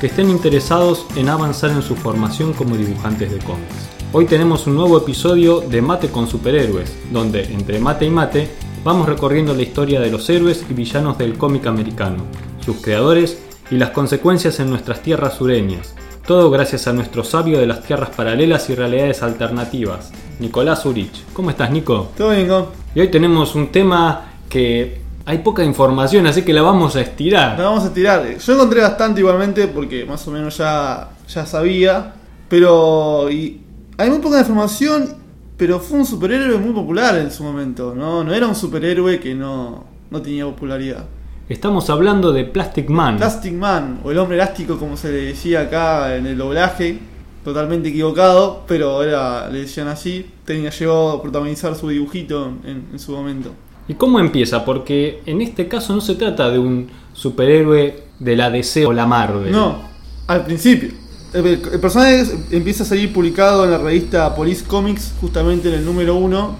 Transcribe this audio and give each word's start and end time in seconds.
que 0.00 0.06
estén 0.06 0.30
interesados 0.30 1.06
en 1.16 1.28
avanzar 1.28 1.70
en 1.70 1.82
su 1.82 1.96
formación 1.96 2.52
como 2.52 2.76
dibujantes 2.76 3.32
de 3.32 3.38
cómics. 3.38 3.88
Hoy 4.12 4.26
tenemos 4.26 4.66
un 4.66 4.76
nuevo 4.76 4.96
episodio 4.96 5.60
de 5.60 5.82
Mate 5.82 6.08
con 6.08 6.28
Superhéroes, 6.28 6.96
donde 7.10 7.44
entre 7.52 7.80
mate 7.80 8.06
y 8.06 8.10
mate 8.10 8.48
vamos 8.84 9.08
recorriendo 9.08 9.54
la 9.54 9.62
historia 9.62 10.00
de 10.00 10.10
los 10.10 10.30
héroes 10.30 10.64
y 10.70 10.72
villanos 10.72 11.18
del 11.18 11.36
cómic 11.36 11.66
americano, 11.66 12.24
sus 12.64 12.76
creadores 12.76 13.42
y 13.70 13.76
las 13.76 13.90
consecuencias 13.90 14.60
en 14.60 14.70
nuestras 14.70 15.02
tierras 15.02 15.34
sureñas. 15.34 15.94
Todo 16.26 16.50
gracias 16.50 16.86
a 16.86 16.92
nuestro 16.92 17.24
sabio 17.24 17.58
de 17.58 17.66
las 17.66 17.82
tierras 17.82 18.10
paralelas 18.10 18.70
y 18.70 18.74
realidades 18.74 19.22
alternativas, 19.22 20.12
Nicolás 20.38 20.86
Urich. 20.86 21.24
¿Cómo 21.32 21.50
estás, 21.50 21.70
Nico? 21.70 22.12
Todo 22.16 22.30
bien, 22.30 22.46
Go. 22.46 22.70
Y 22.94 23.00
hoy 23.00 23.08
tenemos 23.08 23.54
un 23.54 23.68
tema 23.68 24.32
que 24.48 25.07
hay 25.28 25.38
poca 25.40 25.62
información, 25.62 26.26
así 26.26 26.40
que 26.40 26.54
la 26.54 26.62
vamos 26.62 26.96
a 26.96 27.02
estirar. 27.02 27.58
La 27.58 27.66
vamos 27.66 27.84
a 27.84 27.92
tirar. 27.92 28.26
Yo 28.38 28.52
encontré 28.54 28.80
bastante 28.80 29.20
igualmente 29.20 29.68
porque 29.68 30.06
más 30.06 30.26
o 30.26 30.30
menos 30.30 30.56
ya, 30.56 31.10
ya 31.28 31.44
sabía. 31.44 32.14
Pero 32.48 33.30
y 33.30 33.60
hay 33.98 34.08
muy 34.08 34.20
poca 34.20 34.38
información, 34.38 35.16
pero 35.58 35.80
fue 35.80 35.98
un 35.98 36.06
superhéroe 36.06 36.56
muy 36.56 36.72
popular 36.72 37.18
en 37.18 37.30
su 37.30 37.44
momento. 37.44 37.94
No, 37.94 38.24
no 38.24 38.32
era 38.32 38.46
un 38.46 38.54
superhéroe 38.54 39.20
que 39.20 39.34
no, 39.34 39.84
no 40.10 40.22
tenía 40.22 40.46
popularidad. 40.46 41.04
Estamos 41.46 41.90
hablando 41.90 42.32
de 42.32 42.44
Plastic 42.44 42.88
Man. 42.88 43.18
Plastic 43.18 43.52
Man, 43.52 44.00
o 44.04 44.10
el 44.10 44.16
hombre 44.16 44.36
elástico 44.36 44.78
como 44.78 44.96
se 44.96 45.12
le 45.12 45.24
decía 45.26 45.60
acá 45.60 46.16
en 46.16 46.26
el 46.26 46.38
doblaje, 46.38 47.00
totalmente 47.44 47.90
equivocado, 47.90 48.64
pero 48.66 49.02
era, 49.02 49.50
le 49.50 49.60
decían 49.60 49.88
así, 49.88 50.24
tenía 50.46 50.70
llegado 50.70 51.10
a 51.10 51.20
protagonizar 51.20 51.74
su 51.74 51.90
dibujito 51.90 52.50
en, 52.64 52.86
en 52.92 52.98
su 52.98 53.12
momento. 53.12 53.52
¿Y 53.88 53.94
cómo 53.94 54.20
empieza? 54.20 54.64
Porque 54.64 55.22
en 55.26 55.40
este 55.40 55.66
caso 55.66 55.94
no 55.94 56.00
se 56.00 56.14
trata 56.14 56.50
de 56.50 56.58
un 56.58 56.88
superhéroe 57.14 58.02
de 58.18 58.36
la 58.36 58.50
DC 58.50 58.86
o 58.86 58.92
la 58.92 59.06
Marvel. 59.06 59.50
No, 59.50 59.78
al 60.26 60.44
principio. 60.44 60.90
El, 61.32 61.46
el 61.46 61.80
personaje 61.80 62.24
empieza 62.50 62.84
a 62.84 62.86
salir 62.86 63.12
publicado 63.12 63.64
en 63.64 63.70
la 63.70 63.78
revista 63.78 64.34
Police 64.34 64.64
Comics, 64.64 65.14
justamente 65.20 65.68
en 65.68 65.74
el 65.74 65.84
número 65.84 66.14
uno 66.16 66.56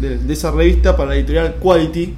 de, 0.00 0.18
de 0.18 0.32
esa 0.32 0.50
revista 0.50 0.96
para 0.96 1.10
la 1.10 1.16
editorial 1.16 1.56
Quality. 1.60 2.14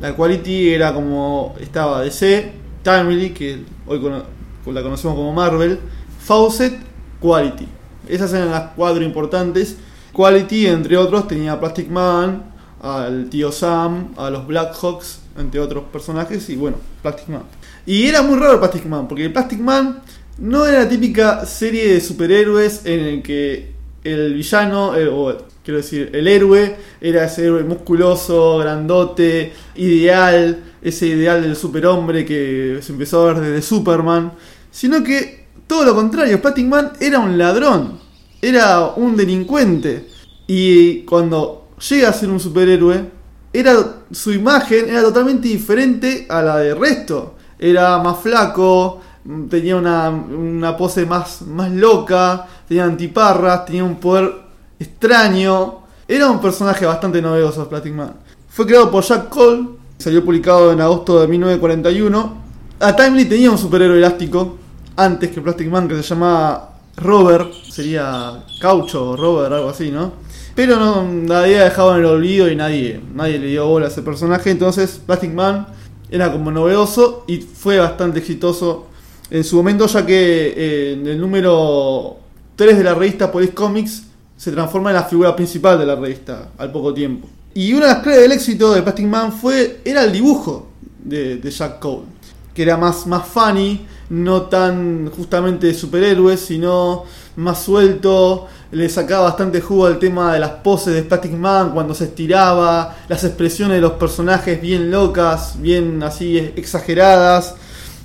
La 0.00 0.14
Quality 0.14 0.70
era 0.70 0.92
como 0.92 1.54
estaba 1.60 2.02
DC, 2.02 2.52
Timely, 2.82 3.30
que 3.30 3.60
hoy 3.86 4.00
cono- 4.00 4.22
la 4.66 4.82
conocemos 4.82 5.16
como 5.16 5.32
Marvel, 5.32 5.78
Fawcett, 6.20 6.74
Quality. 7.20 7.66
Esas 8.08 8.32
eran 8.32 8.50
las 8.50 8.70
cuatro 8.76 9.02
importantes. 9.02 9.76
Quality, 10.12 10.66
entre 10.68 10.96
otros, 10.96 11.26
tenía 11.26 11.58
Plastic 11.58 11.88
Man, 11.90 12.53
al 12.84 13.30
tío 13.30 13.50
Sam, 13.50 14.12
a 14.16 14.28
los 14.28 14.46
Blackhawks, 14.46 15.20
entre 15.38 15.58
otros 15.58 15.84
personajes, 15.90 16.48
y 16.50 16.56
bueno, 16.56 16.76
Plastic 17.00 17.28
Man. 17.28 17.44
Y 17.86 18.06
era 18.06 18.22
muy 18.22 18.38
raro 18.38 18.60
Plastic 18.60 18.84
Man, 18.84 19.08
porque 19.08 19.30
Plastic 19.30 19.58
Man 19.58 20.02
no 20.38 20.66
era 20.66 20.80
la 20.80 20.88
típica 20.88 21.46
serie 21.46 21.94
de 21.94 22.00
superhéroes 22.00 22.84
en 22.84 23.00
el 23.00 23.22
que 23.22 23.72
el 24.04 24.34
villano, 24.34 24.94
eh, 24.96 25.08
o 25.08 25.34
quiero 25.64 25.78
decir, 25.78 26.10
el 26.12 26.28
héroe, 26.28 26.76
era 27.00 27.24
ese 27.24 27.46
héroe 27.46 27.64
musculoso, 27.64 28.58
grandote, 28.58 29.54
ideal, 29.76 30.62
ese 30.82 31.06
ideal 31.06 31.40
del 31.40 31.56
superhombre 31.56 32.26
que 32.26 32.80
se 32.82 32.92
empezó 32.92 33.22
a 33.22 33.32
ver 33.32 33.42
desde 33.42 33.62
Superman, 33.62 34.32
sino 34.70 35.02
que 35.02 35.46
todo 35.66 35.86
lo 35.86 35.94
contrario, 35.94 36.42
Plastic 36.42 36.66
Man 36.66 36.92
era 37.00 37.18
un 37.18 37.38
ladrón, 37.38 37.98
era 38.42 38.92
un 38.96 39.16
delincuente, 39.16 40.06
y 40.46 41.00
cuando 41.04 41.63
llega 41.78 42.08
a 42.08 42.12
ser 42.12 42.30
un 42.30 42.40
superhéroe, 42.40 43.10
era 43.52 44.02
su 44.10 44.32
imagen 44.32 44.88
era 44.88 45.02
totalmente 45.02 45.46
diferente 45.48 46.26
a 46.28 46.42
la 46.42 46.58
del 46.58 46.76
resto. 46.76 47.34
Era 47.58 47.98
más 47.98 48.18
flaco, 48.18 49.00
mm, 49.24 49.44
tenía 49.46 49.76
una, 49.76 50.10
una 50.10 50.76
pose 50.76 51.06
más, 51.06 51.42
más 51.42 51.70
loca, 51.70 52.46
tenía 52.66 52.84
antiparras, 52.84 53.64
tenía 53.64 53.84
un 53.84 53.96
poder 53.96 54.32
extraño. 54.78 55.84
Era 56.06 56.30
un 56.30 56.40
personaje 56.40 56.84
bastante 56.84 57.22
novedoso, 57.22 57.68
Plastic 57.68 57.94
Man. 57.94 58.14
Fue 58.48 58.66
creado 58.66 58.90
por 58.90 59.04
Jack 59.04 59.28
Cole, 59.28 59.68
salió 59.98 60.24
publicado 60.24 60.72
en 60.72 60.80
agosto 60.80 61.20
de 61.20 61.28
1941. 61.28 62.44
A 62.80 62.96
Timely 62.96 63.24
tenía 63.26 63.50
un 63.50 63.58
superhéroe 63.58 63.98
elástico 63.98 64.58
antes 64.96 65.30
que 65.30 65.40
Plastic 65.40 65.70
Man 65.70 65.88
que 65.88 65.96
se 65.96 66.02
llamaba 66.02 66.74
Robert, 66.96 67.52
sería 67.70 68.44
Caucho 68.60 69.10
o 69.10 69.16
Robert, 69.16 69.52
algo 69.52 69.70
así, 69.70 69.90
¿no? 69.90 70.24
Pero 70.54 70.76
no, 70.76 71.02
nadie 71.04 71.58
ha 71.58 71.64
dejado 71.64 71.94
en 71.94 72.00
el 72.00 72.06
olvido 72.06 72.48
y 72.48 72.54
nadie, 72.54 73.00
nadie 73.14 73.38
le 73.38 73.48
dio 73.48 73.66
bola 73.66 73.86
a 73.86 73.88
ese 73.88 74.02
personaje. 74.02 74.50
Entonces, 74.50 75.00
Plastic 75.04 75.32
Man 75.32 75.66
era 76.10 76.30
como 76.30 76.50
novedoso 76.52 77.24
y 77.26 77.38
fue 77.38 77.78
bastante 77.78 78.20
exitoso 78.20 78.86
en 79.30 79.42
su 79.42 79.56
momento, 79.56 79.86
ya 79.86 80.06
que 80.06 80.54
eh, 80.56 80.92
en 80.92 81.06
el 81.06 81.20
número 81.20 82.18
3 82.56 82.78
de 82.78 82.84
la 82.84 82.94
revista 82.94 83.32
Police 83.32 83.52
Comics 83.52 84.04
se 84.36 84.52
transforma 84.52 84.90
en 84.90 84.96
la 84.96 85.04
figura 85.04 85.34
principal 85.34 85.78
de 85.78 85.86
la 85.86 85.96
revista 85.96 86.50
al 86.56 86.70
poco 86.70 86.94
tiempo. 86.94 87.28
Y 87.54 87.72
una 87.72 87.86
de 87.86 87.92
las 87.94 88.02
claves 88.02 88.22
del 88.22 88.32
éxito 88.32 88.74
de 88.74 88.82
Plastic 88.82 89.06
Man 89.06 89.32
fue, 89.32 89.80
era 89.84 90.04
el 90.04 90.12
dibujo 90.12 90.68
de, 91.02 91.38
de 91.38 91.50
Jack 91.50 91.80
Cole, 91.80 92.04
que 92.52 92.62
era 92.62 92.76
más, 92.76 93.06
más 93.06 93.26
funny, 93.26 93.84
no 94.10 94.42
tan 94.42 95.10
justamente 95.10 95.66
de 95.68 95.74
superhéroes, 95.74 96.40
sino 96.40 97.04
más 97.36 97.62
suelto, 97.62 98.46
le 98.72 98.88
sacaba 98.88 99.24
bastante 99.24 99.60
jugo 99.60 99.86
al 99.86 99.98
tema 99.98 100.32
de 100.34 100.40
las 100.40 100.50
poses 100.50 100.94
de 100.94 101.02
Plastic 101.02 101.32
Man 101.32 101.70
cuando 101.72 101.94
se 101.94 102.04
estiraba, 102.04 102.96
las 103.08 103.24
expresiones 103.24 103.76
de 103.76 103.80
los 103.80 103.92
personajes 103.92 104.60
bien 104.60 104.90
locas, 104.90 105.56
bien 105.60 106.02
así 106.02 106.38
exageradas. 106.56 107.54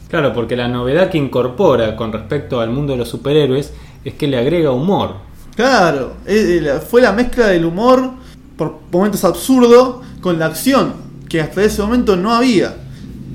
Claro, 0.09 0.33
porque 0.33 0.55
la 0.55 0.67
novedad 0.67 1.09
que 1.09 1.17
incorpora 1.17 1.95
con 1.95 2.11
respecto 2.11 2.59
al 2.59 2.71
mundo 2.71 2.93
de 2.93 2.99
los 2.99 3.09
superhéroes 3.09 3.71
es 4.03 4.13
que 4.15 4.27
le 4.27 4.37
agrega 4.37 4.71
humor. 4.71 5.15
Claro, 5.55 6.13
la- 6.25 6.79
fue 6.79 7.01
la 7.01 7.11
mezcla 7.11 7.47
del 7.47 7.65
humor 7.65 8.11
por 8.57 8.79
momentos 8.91 9.23
absurdo 9.23 10.01
con 10.21 10.39
la 10.39 10.47
acción, 10.47 10.93
que 11.27 11.41
hasta 11.41 11.63
ese 11.63 11.81
momento 11.81 12.15
no 12.15 12.33
había. 12.33 12.75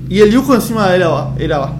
Y 0.09 0.19
el 0.19 0.29
dibujo 0.31 0.53
encima 0.53 0.93
era, 0.93 1.29
era 1.39 1.71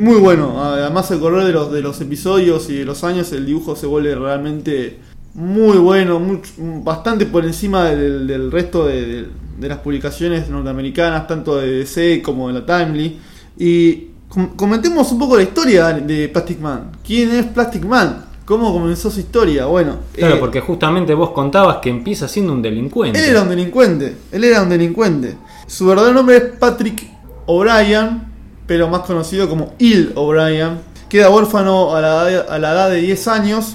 muy 0.00 0.16
bueno. 0.18 0.62
Además, 0.62 1.10
el 1.10 1.20
correr 1.20 1.44
de 1.44 1.52
los, 1.52 1.70
de 1.70 1.80
los 1.82 2.00
episodios 2.00 2.68
y 2.70 2.78
de 2.78 2.84
los 2.84 3.04
años, 3.04 3.32
el 3.32 3.46
dibujo 3.46 3.76
se 3.76 3.86
vuelve 3.86 4.14
realmente 4.14 4.98
muy 5.34 5.78
bueno, 5.78 6.18
much- 6.18 6.54
bastante 6.82 7.26
por 7.26 7.44
encima 7.44 7.84
del, 7.84 8.26
del 8.26 8.50
resto 8.50 8.86
de, 8.86 9.06
de- 9.06 9.26
de 9.60 9.68
las 9.68 9.78
publicaciones 9.78 10.48
norteamericanas, 10.48 11.26
tanto 11.26 11.56
de 11.58 11.70
DC 11.80 12.22
como 12.22 12.48
de 12.48 12.54
la 12.60 12.64
Timely. 12.66 13.18
Y 13.58 14.06
com- 14.28 14.56
comentemos 14.56 15.12
un 15.12 15.18
poco 15.18 15.36
la 15.36 15.42
historia 15.42 15.88
de 15.92 16.28
Plastic 16.30 16.58
Man. 16.60 16.92
¿Quién 17.06 17.30
es 17.34 17.44
Plastic 17.46 17.84
Man? 17.84 18.24
¿Cómo 18.46 18.72
comenzó 18.72 19.10
su 19.10 19.20
historia? 19.20 19.66
Bueno, 19.66 19.98
Claro, 20.14 20.34
eh, 20.36 20.38
porque 20.40 20.60
justamente 20.60 21.14
vos 21.14 21.30
contabas 21.30 21.76
que 21.76 21.90
empieza 21.90 22.26
siendo 22.26 22.52
un 22.54 22.62
delincuente. 22.62 23.18
él 23.22 23.30
era 23.30 23.42
un 23.42 23.50
delincuente. 23.50 24.16
Él 24.32 24.42
era 24.44 24.62
un 24.62 24.70
delincuente. 24.70 25.36
Su 25.68 25.86
verdadero 25.86 26.14
nombre 26.14 26.36
es 26.38 26.42
Patrick 26.58 27.06
O'Brien, 27.46 28.22
pero 28.70 28.86
más 28.86 29.00
conocido 29.00 29.48
como 29.48 29.74
Il 29.80 30.12
O'Brien. 30.14 30.78
Queda 31.08 31.28
huérfano 31.28 31.96
a 31.96 32.00
la, 32.00 32.22
a 32.22 32.56
la 32.56 32.70
edad 32.70 32.90
de 32.90 33.00
10 33.00 33.26
años. 33.26 33.74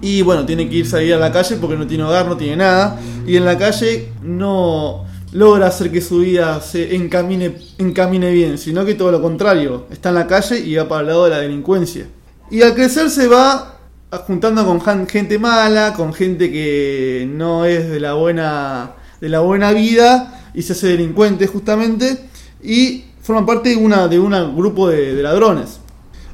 Y 0.00 0.22
bueno, 0.22 0.46
tiene 0.46 0.68
que 0.68 0.76
irse 0.76 1.12
a 1.12 1.16
a 1.16 1.18
la 1.18 1.32
calle 1.32 1.56
porque 1.56 1.76
no 1.76 1.84
tiene 1.84 2.04
hogar, 2.04 2.28
no 2.28 2.36
tiene 2.36 2.54
nada. 2.54 2.96
Y 3.26 3.36
en 3.36 3.44
la 3.44 3.58
calle 3.58 4.12
no 4.22 5.04
logra 5.32 5.66
hacer 5.66 5.90
que 5.90 6.00
su 6.00 6.20
vida 6.20 6.60
se 6.60 6.94
encamine, 6.94 7.56
encamine 7.78 8.30
bien, 8.30 8.56
sino 8.56 8.84
que 8.84 8.94
todo 8.94 9.10
lo 9.10 9.20
contrario. 9.20 9.88
Está 9.90 10.10
en 10.10 10.14
la 10.14 10.28
calle 10.28 10.60
y 10.60 10.76
va 10.76 10.86
para 10.86 11.00
el 11.00 11.06
lado 11.08 11.24
de 11.24 11.30
la 11.30 11.38
delincuencia. 11.38 12.06
Y 12.52 12.62
al 12.62 12.74
crecer 12.74 13.10
se 13.10 13.26
va 13.26 13.80
juntando 14.28 14.64
con 14.64 15.08
gente 15.08 15.40
mala, 15.40 15.92
con 15.94 16.14
gente 16.14 16.52
que 16.52 17.28
no 17.28 17.64
es 17.64 17.90
de 17.90 17.98
la 17.98 18.14
buena, 18.14 18.92
de 19.20 19.28
la 19.28 19.40
buena 19.40 19.72
vida 19.72 20.52
y 20.54 20.62
se 20.62 20.74
hace 20.74 20.86
delincuente 20.86 21.48
justamente 21.48 22.30
y 22.62 23.06
forma 23.30 23.46
parte 23.46 23.76
de 23.76 24.18
un 24.18 24.56
grupo 24.56 24.88
de, 24.88 25.22
ladrones. 25.22 25.78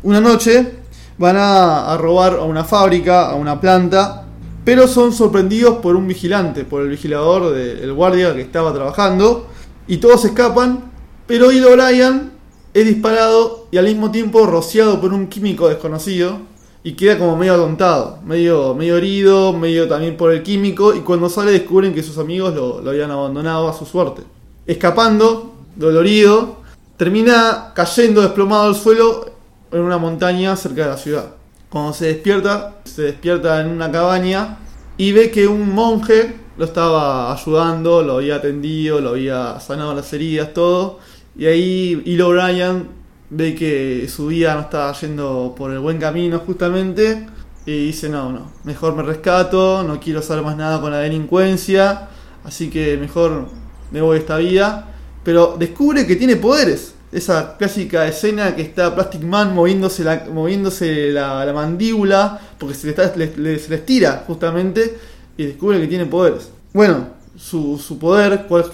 Una 0.02 0.18
noche 0.18 0.72
van 1.18 1.36
a, 1.38 1.94
robar 1.98 2.36
a 2.36 2.44
una 2.44 2.64
fábrica, 2.64 3.28
a 3.28 3.34
una 3.34 3.60
planta, 3.60 4.24
pero 4.64 4.88
son 4.88 5.12
sorprendidos 5.12 5.76
por 5.82 5.94
un 5.94 6.08
vigilante, 6.08 6.64
por 6.64 6.80
el 6.80 6.88
vigilador 6.88 7.52
del 7.52 7.92
guardia 7.92 8.34
que 8.34 8.40
estaba 8.40 8.72
trabajando 8.72 9.46
y 9.86 9.98
todos 9.98 10.24
escapan, 10.24 10.90
pero 11.26 11.48
Will 11.48 11.66
O'Brien 11.66 12.32
es 12.72 12.86
disparado 12.86 13.66
y 13.70 13.76
al 13.76 13.84
mismo 13.84 14.10
tiempo 14.10 14.46
rociado 14.46 14.98
por 14.98 15.12
un 15.12 15.26
químico 15.26 15.68
desconocido 15.68 16.38
y 16.82 16.92
queda 16.92 17.18
como 17.18 17.36
medio 17.36 17.54
atontado, 17.56 18.20
medio, 18.24 18.74
medio 18.74 18.96
herido, 18.96 19.52
medio 19.52 19.86
también 19.86 20.16
por 20.16 20.32
el 20.32 20.42
químico, 20.42 20.94
y 20.94 21.00
cuando 21.00 21.28
sale 21.28 21.50
descubren 21.50 21.92
que 21.92 22.02
sus 22.02 22.16
amigos 22.16 22.54
lo, 22.54 22.80
lo 22.80 22.90
habían 22.90 23.10
abandonado 23.10 23.68
a 23.68 23.74
su 23.74 23.84
suerte. 23.84 24.22
Escapando, 24.66 25.52
dolorido, 25.76 26.64
termina 26.96 27.72
cayendo 27.74 28.22
desplomado 28.22 28.68
al 28.68 28.74
suelo 28.74 29.30
en 29.70 29.80
una 29.80 29.98
montaña 29.98 30.56
cerca 30.56 30.84
de 30.84 30.90
la 30.90 30.96
ciudad. 30.96 31.26
Cuando 31.68 31.92
se 31.92 32.06
despierta, 32.06 32.76
se 32.84 33.02
despierta 33.02 33.60
en 33.60 33.68
una 33.68 33.90
cabaña 33.90 34.58
y 34.96 35.12
ve 35.12 35.30
que 35.30 35.46
un 35.46 35.74
monje 35.74 36.36
lo 36.56 36.64
estaba 36.64 37.32
ayudando, 37.32 38.02
lo 38.02 38.16
había 38.16 38.36
atendido, 38.36 39.00
lo 39.00 39.10
había 39.10 39.60
sanado 39.60 39.94
las 39.94 40.12
heridas, 40.12 40.54
todo. 40.54 41.00
Y 41.36 41.46
ahí 41.46 42.02
Hilo 42.06 42.28
O'Brien 42.28 42.88
ve 43.28 43.54
que 43.54 44.08
su 44.08 44.28
vida 44.28 44.54
no 44.54 44.60
estaba 44.60 44.92
yendo 44.92 45.54
por 45.56 45.72
el 45.72 45.80
buen 45.80 45.98
camino 45.98 46.38
justamente 46.38 47.26
y 47.66 47.86
dice, 47.86 48.08
no, 48.08 48.32
no, 48.32 48.52
mejor 48.64 48.94
me 48.94 49.02
rescato, 49.02 49.82
no 49.82 49.98
quiero 49.98 50.22
saber 50.22 50.44
más 50.44 50.56
nada 50.56 50.80
con 50.80 50.92
la 50.92 50.98
delincuencia, 50.98 52.08
así 52.44 52.70
que 52.70 52.96
mejor 52.96 53.48
me 53.90 54.00
voy 54.00 54.14
de 54.14 54.20
esta 54.20 54.36
vida. 54.38 54.95
Pero 55.26 55.56
descubre 55.58 56.06
que 56.06 56.14
tiene 56.14 56.36
poderes. 56.36 56.94
Esa 57.10 57.56
clásica 57.56 58.06
escena 58.06 58.54
que 58.54 58.62
está 58.62 58.94
Plastic 58.94 59.22
Man 59.24 59.56
moviéndose 59.56 60.04
la, 60.04 60.24
moviéndose 60.32 61.10
la, 61.10 61.44
la 61.44 61.52
mandíbula, 61.52 62.40
porque 62.58 62.76
se 62.76 62.86
le, 62.86 62.90
está, 62.92 63.74
estira 63.74 64.22
justamente, 64.24 64.96
y 65.36 65.46
descubre 65.46 65.80
que 65.80 65.88
tiene 65.88 66.06
poderes. 66.06 66.50
Bueno, 66.72 67.08
su, 67.36 67.76
su 67.76 67.98
poder, 67.98 68.44
¿cuál, 68.48 68.66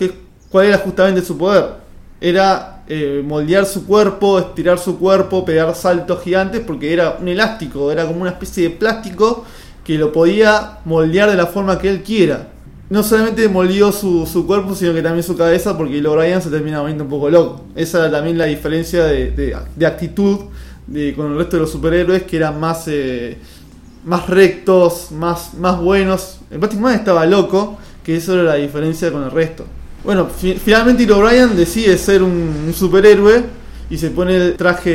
¿cuál 0.50 0.66
era 0.66 0.76
justamente 0.76 1.22
su 1.22 1.38
poder? 1.38 1.64
Era 2.20 2.82
eh, 2.86 3.22
moldear 3.24 3.64
su 3.64 3.86
cuerpo, 3.86 4.38
estirar 4.38 4.78
su 4.78 4.98
cuerpo, 4.98 5.46
pegar 5.46 5.74
saltos 5.74 6.22
gigantes, 6.22 6.60
porque 6.60 6.92
era 6.92 7.16
un 7.18 7.28
elástico, 7.28 7.90
era 7.90 8.06
como 8.06 8.20
una 8.20 8.30
especie 8.30 8.64
de 8.64 8.70
plástico 8.76 9.46
que 9.82 9.96
lo 9.96 10.12
podía 10.12 10.80
moldear 10.84 11.30
de 11.30 11.36
la 11.36 11.46
forma 11.46 11.78
que 11.78 11.88
él 11.88 12.02
quiera. 12.02 12.51
No 12.92 13.02
solamente 13.02 13.48
moldeó 13.48 13.90
su, 13.90 14.26
su 14.30 14.46
cuerpo, 14.46 14.74
sino 14.74 14.92
que 14.92 15.00
también 15.02 15.22
su 15.22 15.34
cabeza, 15.34 15.78
porque 15.78 15.96
Hilo 15.96 16.12
O'Brien 16.12 16.42
se 16.42 16.50
termina 16.50 16.80
volviendo 16.80 17.04
un 17.04 17.10
poco 17.10 17.30
loco. 17.30 17.62
Esa 17.74 18.00
era 18.00 18.10
también 18.10 18.36
la 18.36 18.44
diferencia 18.44 19.04
de, 19.04 19.30
de- 19.30 19.86
actitud 19.86 20.38
de, 20.86 21.14
con 21.14 21.32
el 21.32 21.38
resto 21.38 21.56
de 21.56 21.62
los 21.62 21.70
superhéroes, 21.72 22.24
que 22.24 22.36
eran 22.36 22.60
más, 22.60 22.84
eh, 22.88 23.38
más 24.04 24.28
rectos, 24.28 25.10
más, 25.12 25.54
más 25.54 25.80
buenos. 25.80 26.40
El 26.50 26.58
Batman 26.58 26.94
estaba 26.94 27.24
loco, 27.24 27.78
que 28.04 28.16
eso 28.16 28.34
era 28.34 28.42
la 28.42 28.54
diferencia 28.56 29.10
con 29.10 29.22
el 29.22 29.30
resto. 29.30 29.64
Bueno, 30.04 30.26
fi- 30.26 30.58
finalmente 30.62 31.04
Hilo 31.04 31.18
O'Brien 31.18 31.56
decide 31.56 31.96
ser 31.96 32.22
un, 32.22 32.30
un 32.66 32.74
superhéroe 32.74 33.44
y 33.88 33.96
se 33.96 34.10
pone 34.10 34.36
el 34.36 34.54
traje 34.56 34.92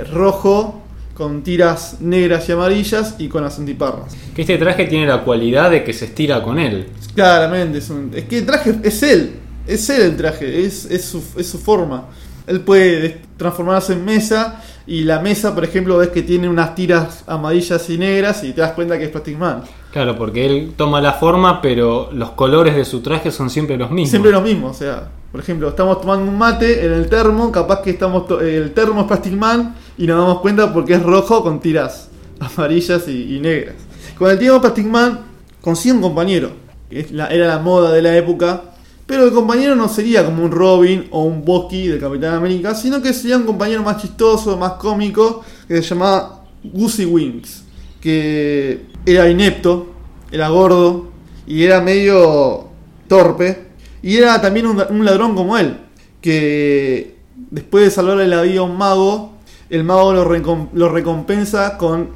eh, 0.00 0.04
rojo 0.12 0.79
con 1.20 1.42
tiras 1.42 1.98
negras 2.00 2.48
y 2.48 2.52
amarillas 2.52 3.16
y 3.18 3.28
con 3.28 3.42
las 3.44 3.58
antiparras. 3.58 4.16
Que 4.34 4.40
este 4.40 4.56
traje 4.56 4.86
tiene 4.86 5.06
la 5.06 5.22
cualidad 5.22 5.70
de 5.70 5.84
que 5.84 5.92
se 5.92 6.06
estira 6.06 6.42
con 6.42 6.58
él. 6.58 6.86
Claramente, 7.14 7.76
es, 7.76 7.90
un- 7.90 8.10
es 8.14 8.24
que 8.24 8.38
el 8.38 8.46
traje 8.46 8.74
es 8.82 9.02
él, 9.02 9.32
es 9.66 9.90
él 9.90 10.00
el 10.00 10.16
traje, 10.16 10.64
es, 10.64 10.86
es, 10.86 11.04
su, 11.04 11.22
es 11.36 11.46
su 11.46 11.58
forma. 11.58 12.06
Él 12.46 12.60
puede 12.62 13.20
transformarse 13.36 13.92
en 13.92 14.02
mesa 14.06 14.62
y 14.86 15.02
la 15.04 15.20
mesa, 15.20 15.54
por 15.54 15.62
ejemplo, 15.62 15.98
ves 15.98 16.08
que 16.08 16.22
tiene 16.22 16.48
unas 16.48 16.74
tiras 16.74 17.22
amarillas 17.26 17.88
y 17.90 17.98
negras 17.98 18.42
y 18.42 18.52
te 18.54 18.62
das 18.62 18.72
cuenta 18.72 18.96
que 18.98 19.04
es 19.04 19.10
Plastic 19.10 19.36
Man. 19.36 19.62
Claro, 19.92 20.16
porque 20.16 20.46
él 20.46 20.72
toma 20.74 21.02
la 21.02 21.12
forma, 21.12 21.60
pero 21.60 22.08
los 22.12 22.30
colores 22.30 22.74
de 22.74 22.86
su 22.86 23.00
traje 23.00 23.30
son 23.30 23.50
siempre 23.50 23.76
los 23.76 23.90
mismos. 23.90 24.08
Siempre 24.10 24.32
lo 24.32 24.40
mismo, 24.40 24.68
o 24.68 24.74
sea, 24.74 25.10
por 25.30 25.40
ejemplo, 25.40 25.68
estamos 25.68 26.00
tomando 26.00 26.24
un 26.30 26.38
mate 26.38 26.84
en 26.86 26.92
el 26.92 27.08
termo, 27.08 27.52
capaz 27.52 27.82
que 27.82 27.90
estamos 27.90 28.24
el 28.40 28.72
termo 28.72 29.02
es 29.02 29.06
Plastic 29.06 29.34
Man 29.34 29.74
y 30.00 30.06
nos 30.06 30.16
damos 30.16 30.40
cuenta 30.40 30.72
porque 30.72 30.94
es 30.94 31.02
rojo 31.02 31.42
con 31.42 31.60
tiras 31.60 32.08
amarillas 32.40 33.06
y, 33.06 33.38
negras. 33.38 33.74
Con 34.16 34.30
el 34.30 34.38
tiempo 34.38 34.62
Plastic 34.62 34.86
Man 34.86 35.20
consigue 35.60 35.94
un 35.94 36.00
compañero, 36.00 36.52
que 36.88 37.06
era 37.10 37.46
la 37.46 37.58
moda 37.58 37.92
de 37.92 38.00
la 38.00 38.16
época, 38.16 38.62
pero 39.04 39.24
el 39.24 39.32
compañero 39.32 39.76
no 39.76 39.90
sería 39.90 40.24
como 40.24 40.42
un 40.42 40.52
Robin 40.52 41.06
o 41.10 41.24
un 41.24 41.44
Bucky 41.44 41.88
del 41.88 42.00
Capitán 42.00 42.32
América, 42.32 42.74
sino 42.74 43.02
que 43.02 43.12
sería 43.12 43.36
un 43.36 43.42
compañero 43.44 43.82
más 43.82 44.00
chistoso, 44.00 44.56
más 44.56 44.72
cómico, 44.74 45.44
que 45.68 45.82
se 45.82 45.82
llamaba 45.82 46.44
Goosey 46.64 47.04
Wings, 47.04 47.64
que 48.00 48.86
era 49.04 49.28
inepto, 49.28 49.92
era 50.32 50.48
gordo 50.48 51.10
y 51.46 51.62
era 51.62 51.82
medio 51.82 52.70
torpe. 53.06 53.68
Y 54.02 54.16
era 54.16 54.40
también 54.40 54.66
un, 54.66 54.82
un 54.88 55.04
ladrón 55.04 55.34
como 55.34 55.58
él, 55.58 55.76
que 56.22 57.16
después 57.50 57.84
de 57.84 57.90
salvarle 57.90 58.26
la 58.28 58.40
vida 58.40 58.60
a 58.60 58.62
un 58.62 58.78
mago, 58.78 59.39
el 59.70 59.84
mago 59.84 60.12
lo, 60.12 60.28
recom- 60.28 60.68
lo 60.72 60.88
recompensa 60.88 61.78
con 61.78 62.10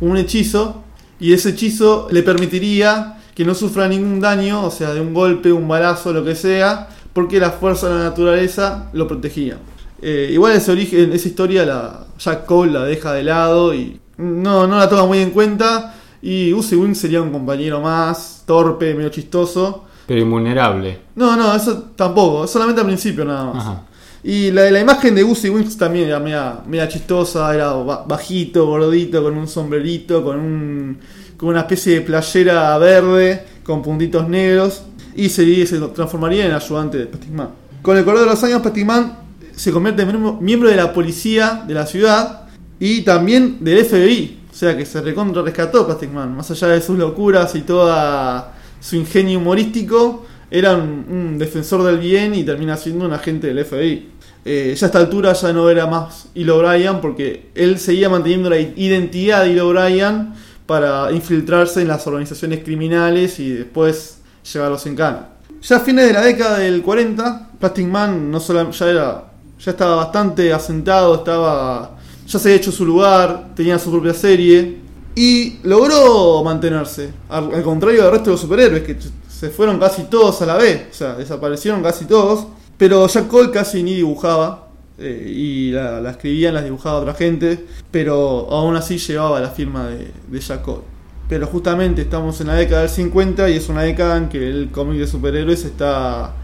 un 0.00 0.16
hechizo 0.16 0.82
y 1.20 1.32
ese 1.32 1.50
hechizo 1.50 2.08
le 2.10 2.22
permitiría 2.22 3.18
que 3.34 3.44
no 3.44 3.54
sufra 3.54 3.88
ningún 3.88 4.20
daño, 4.20 4.64
o 4.64 4.70
sea, 4.70 4.92
de 4.94 5.00
un 5.00 5.12
golpe, 5.14 5.52
un 5.52 5.66
balazo, 5.68 6.12
lo 6.12 6.24
que 6.24 6.34
sea, 6.34 6.88
porque 7.12 7.38
la 7.40 7.50
fuerza 7.50 7.88
de 7.88 7.94
la 7.98 8.04
naturaleza 8.04 8.90
lo 8.92 9.06
protegía. 9.08 9.58
Eh, 10.02 10.30
igual 10.32 10.52
ese 10.52 10.72
origen, 10.72 11.12
esa 11.12 11.28
historia, 11.28 11.64
la, 11.64 12.06
Jack 12.18 12.44
Cole 12.46 12.72
la 12.72 12.84
deja 12.84 13.12
de 13.12 13.22
lado 13.22 13.74
y 13.74 14.00
no, 14.18 14.66
no 14.66 14.78
la 14.78 14.88
toma 14.88 15.06
muy 15.06 15.18
en 15.18 15.30
cuenta. 15.30 15.94
Y 16.22 16.52
Uzi 16.52 16.76
Wing 16.76 16.94
sería 16.94 17.20
un 17.20 17.30
compañero 17.30 17.80
más, 17.80 18.44
torpe, 18.46 18.94
medio 18.94 19.10
chistoso. 19.10 19.84
Pero 20.06 20.20
invulnerable. 20.20 21.00
No, 21.16 21.36
no, 21.36 21.54
eso 21.54 21.90
tampoco, 21.96 22.46
solamente 22.46 22.80
al 22.80 22.86
principio 22.86 23.24
nada 23.24 23.44
más. 23.52 23.64
Ajá. 23.66 23.82
Y 24.26 24.50
la, 24.50 24.70
la 24.70 24.80
imagen 24.80 25.14
de 25.14 25.22
Goosey 25.22 25.50
Wings 25.50 25.76
también 25.76 26.06
era 26.08 26.18
media, 26.18 26.60
media 26.66 26.88
chistosa, 26.88 27.54
era 27.54 27.72
ba- 27.74 28.04
bajito, 28.08 28.66
gordito, 28.66 29.22
con 29.22 29.36
un 29.36 29.46
sombrerito, 29.46 30.24
con, 30.24 30.38
un, 30.40 30.98
con 31.36 31.50
una 31.50 31.60
especie 31.60 31.96
de 31.96 32.00
playera 32.00 32.76
verde, 32.78 33.44
con 33.62 33.82
puntitos 33.82 34.26
negros, 34.28 34.82
y 35.14 35.28
se, 35.28 35.66
se 35.66 35.78
transformaría 35.78 36.46
en 36.46 36.52
ayudante 36.52 36.96
de 36.98 37.06
Plastic 37.06 37.30
Man. 37.32 37.50
Con 37.82 37.98
el 37.98 38.04
correr 38.04 38.20
de 38.20 38.26
los 38.26 38.42
años, 38.42 38.62
Plastic 38.62 38.86
Man 38.86 39.18
se 39.54 39.70
convierte 39.70 40.02
en 40.02 40.38
miembro- 40.40 40.70
de 40.70 40.76
la 40.76 40.92
policía 40.94 41.62
de 41.68 41.74
la 41.74 41.86
ciudad 41.86 42.48
y 42.80 43.02
también 43.02 43.58
del 43.60 43.84
FBI, 43.84 44.40
o 44.50 44.54
sea 44.54 44.74
que 44.76 44.86
se 44.86 45.02
recontra 45.02 45.42
rescató 45.42 45.84
Plastic 45.84 46.10
Man, 46.10 46.34
más 46.34 46.50
allá 46.50 46.68
de 46.68 46.80
sus 46.80 46.96
locuras 46.98 47.54
y 47.56 47.60
toda 47.60 48.54
su 48.80 48.96
ingenio 48.96 49.38
humorístico, 49.38 50.24
era 50.50 50.74
un 50.76 51.36
defensor 51.38 51.82
del 51.82 51.98
bien 51.98 52.34
y 52.34 52.44
termina 52.44 52.76
siendo 52.76 53.06
un 53.06 53.12
agente 53.12 53.48
del 53.52 53.64
FBI. 53.64 54.10
Eh, 54.44 54.74
ya 54.76 54.86
a 54.86 54.88
esta 54.88 54.98
altura 54.98 55.32
ya 55.32 55.52
no 55.54 55.70
era 55.70 55.86
más 55.86 56.26
Hilo 56.34 56.58
O'Brien 56.58 57.00
porque 57.00 57.48
él 57.54 57.78
seguía 57.78 58.10
manteniendo 58.10 58.50
la 58.50 58.58
identidad 58.58 59.42
de 59.44 59.52
Hilo 59.52 59.68
O'Brien 59.68 60.34
para 60.66 61.10
infiltrarse 61.12 61.80
en 61.80 61.88
las 61.88 62.06
organizaciones 62.06 62.62
criminales 62.62 63.40
y 63.40 63.50
después 63.50 64.18
llevarlos 64.52 64.84
en 64.86 64.96
cana. 64.96 65.28
Ya 65.62 65.76
a 65.76 65.80
fines 65.80 66.06
de 66.06 66.12
la 66.12 66.20
década 66.20 66.58
del 66.58 66.82
40, 66.82 67.50
Plastic 67.58 67.86
Man 67.86 68.30
no 68.30 68.38
solo, 68.38 68.70
ya, 68.70 68.90
era, 68.90 69.24
ya 69.58 69.70
estaba 69.70 69.96
bastante 69.96 70.52
asentado, 70.52 71.14
estaba, 71.14 71.96
ya 72.26 72.38
se 72.38 72.48
había 72.48 72.60
hecho 72.60 72.70
su 72.70 72.84
lugar, 72.84 73.54
tenía 73.54 73.78
su 73.78 73.90
propia 73.90 74.12
serie 74.12 74.78
y 75.14 75.58
logró 75.62 76.42
mantenerse. 76.44 77.10
Al, 77.30 77.54
al 77.54 77.62
contrario 77.62 78.02
del 78.02 78.10
resto 78.10 78.26
de 78.26 78.32
los 78.32 78.40
superhéroes 78.40 78.82
que 78.82 78.98
se 79.26 79.48
fueron 79.48 79.78
casi 79.78 80.04
todos 80.04 80.40
a 80.42 80.46
la 80.46 80.56
vez, 80.56 80.88
o 80.90 80.94
sea, 80.94 81.14
desaparecieron 81.14 81.82
casi 81.82 82.04
todos. 82.04 82.46
Pero 82.84 83.06
Jack 83.06 83.28
Cole 83.28 83.50
casi 83.50 83.82
ni 83.82 83.94
dibujaba 83.94 84.68
eh, 84.98 85.32
y 85.34 85.70
la, 85.70 86.02
la 86.02 86.10
escribían, 86.10 86.52
las 86.52 86.64
dibujaba 86.64 86.98
otra 86.98 87.14
gente, 87.14 87.64
pero 87.90 88.46
aún 88.50 88.76
así 88.76 88.98
llevaba 88.98 89.40
la 89.40 89.48
firma 89.48 89.86
de, 89.86 90.10
de 90.28 90.38
Jack 90.38 90.60
Cole. 90.60 90.82
Pero 91.26 91.46
justamente 91.46 92.02
estamos 92.02 92.38
en 92.42 92.48
la 92.48 92.56
década 92.56 92.82
del 92.82 92.90
50 92.90 93.48
y 93.48 93.56
es 93.56 93.70
una 93.70 93.80
década 93.80 94.18
en 94.18 94.28
que 94.28 94.50
el 94.50 94.70
cómic 94.70 94.98
de 94.98 95.06
superhéroes 95.06 95.64
está 95.64 96.34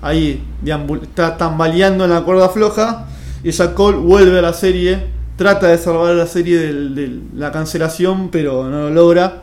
ahí, 0.00 0.44
está 1.02 1.36
tambaleando 1.36 2.04
en 2.04 2.10
la 2.10 2.22
cuerda 2.22 2.50
floja 2.50 3.08
y 3.42 3.50
Jack 3.50 3.74
Cole 3.74 3.96
vuelve 3.96 4.38
a 4.38 4.42
la 4.42 4.52
serie, 4.52 5.08
trata 5.34 5.66
de 5.66 5.78
salvar 5.78 6.14
la 6.14 6.28
serie 6.28 6.56
de 6.56 7.20
la 7.34 7.50
cancelación, 7.50 8.28
pero 8.30 8.70
no 8.70 8.82
lo 8.82 8.90
logra. 8.90 9.42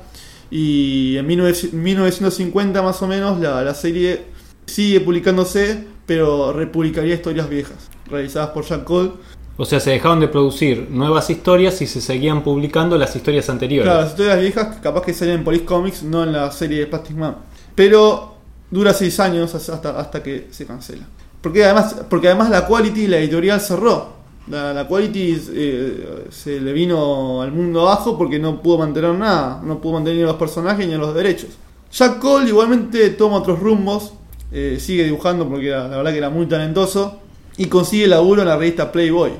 Y 0.49 1.17
en 1.17 1.27
19- 1.27 1.73
1950 1.73 2.81
más 2.81 3.01
o 3.01 3.07
menos 3.07 3.37
la 3.37 3.73
serie 3.73 4.27
sigue 4.65 5.01
publicándose, 5.01 5.96
pero 6.07 6.53
republicaría 6.53 7.13
historias 7.13 7.47
viejas, 7.47 7.89
realizadas 8.09 8.49
por 8.49 8.65
Jack 8.65 8.85
Cole. 8.85 9.11
O 9.57 9.65
sea, 9.65 9.79
se 9.79 9.91
dejaron 9.91 10.19
de 10.19 10.27
producir 10.27 10.87
nuevas 10.89 11.29
historias 11.29 11.81
y 11.81 11.87
se 11.87 11.99
seguían 11.99 12.43
publicando 12.43 12.97
las 12.97 13.15
historias 13.15 13.49
anteriores. 13.49 13.85
Claro, 13.85 14.01
las 14.01 14.11
historias 14.11 14.39
viejas 14.39 14.77
capaz 14.81 15.01
que 15.01 15.13
salen 15.13 15.35
en 15.35 15.43
Police 15.43 15.65
Comics, 15.65 16.03
no 16.03 16.23
en 16.23 16.31
la 16.31 16.51
serie 16.51 16.79
de 16.79 16.87
Plastic 16.87 17.17
Man. 17.17 17.35
Pero 17.75 18.35
dura 18.71 18.93
6 18.93 19.19
años 19.19 19.53
hasta, 19.53 19.99
hasta 19.99 20.23
que 20.23 20.47
se 20.51 20.65
cancela. 20.65 21.05
Porque 21.41 21.65
además, 21.65 21.95
porque 22.09 22.27
además 22.27 22.49
la 22.49 22.65
Quality, 22.65 23.07
la 23.07 23.17
editorial 23.17 23.59
cerró. 23.59 24.17
La, 24.47 24.73
la 24.73 24.87
Quality 24.87 25.41
eh, 25.49 26.25
se 26.29 26.61
le 26.61 26.71
vino 26.71 27.41
al 27.41 27.51
mundo 27.51 27.81
abajo 27.81 28.17
porque 28.17 28.39
no 28.39 28.61
pudo 28.61 28.77
mantener 28.77 29.13
nada. 29.15 29.61
No 29.63 29.81
pudo 29.81 29.93
mantener 29.93 30.19
ni 30.19 30.23
los 30.23 30.35
personajes 30.35 30.87
ni 30.87 30.95
los 30.95 31.13
derechos. 31.13 31.49
Jack 31.91 32.19
Cole 32.19 32.47
igualmente 32.47 33.09
toma 33.11 33.37
otros 33.37 33.59
rumbos. 33.59 34.13
Eh, 34.51 34.77
sigue 34.79 35.03
dibujando 35.03 35.47
porque 35.47 35.69
la 35.69 35.87
verdad 35.87 36.11
que 36.11 36.17
era 36.17 36.29
muy 36.29 36.45
talentoso. 36.45 37.21
Y 37.57 37.65
consigue 37.65 38.07
laburo 38.07 38.43
en 38.43 38.47
la 38.47 38.57
revista 38.57 38.91
Playboy. 38.91 39.31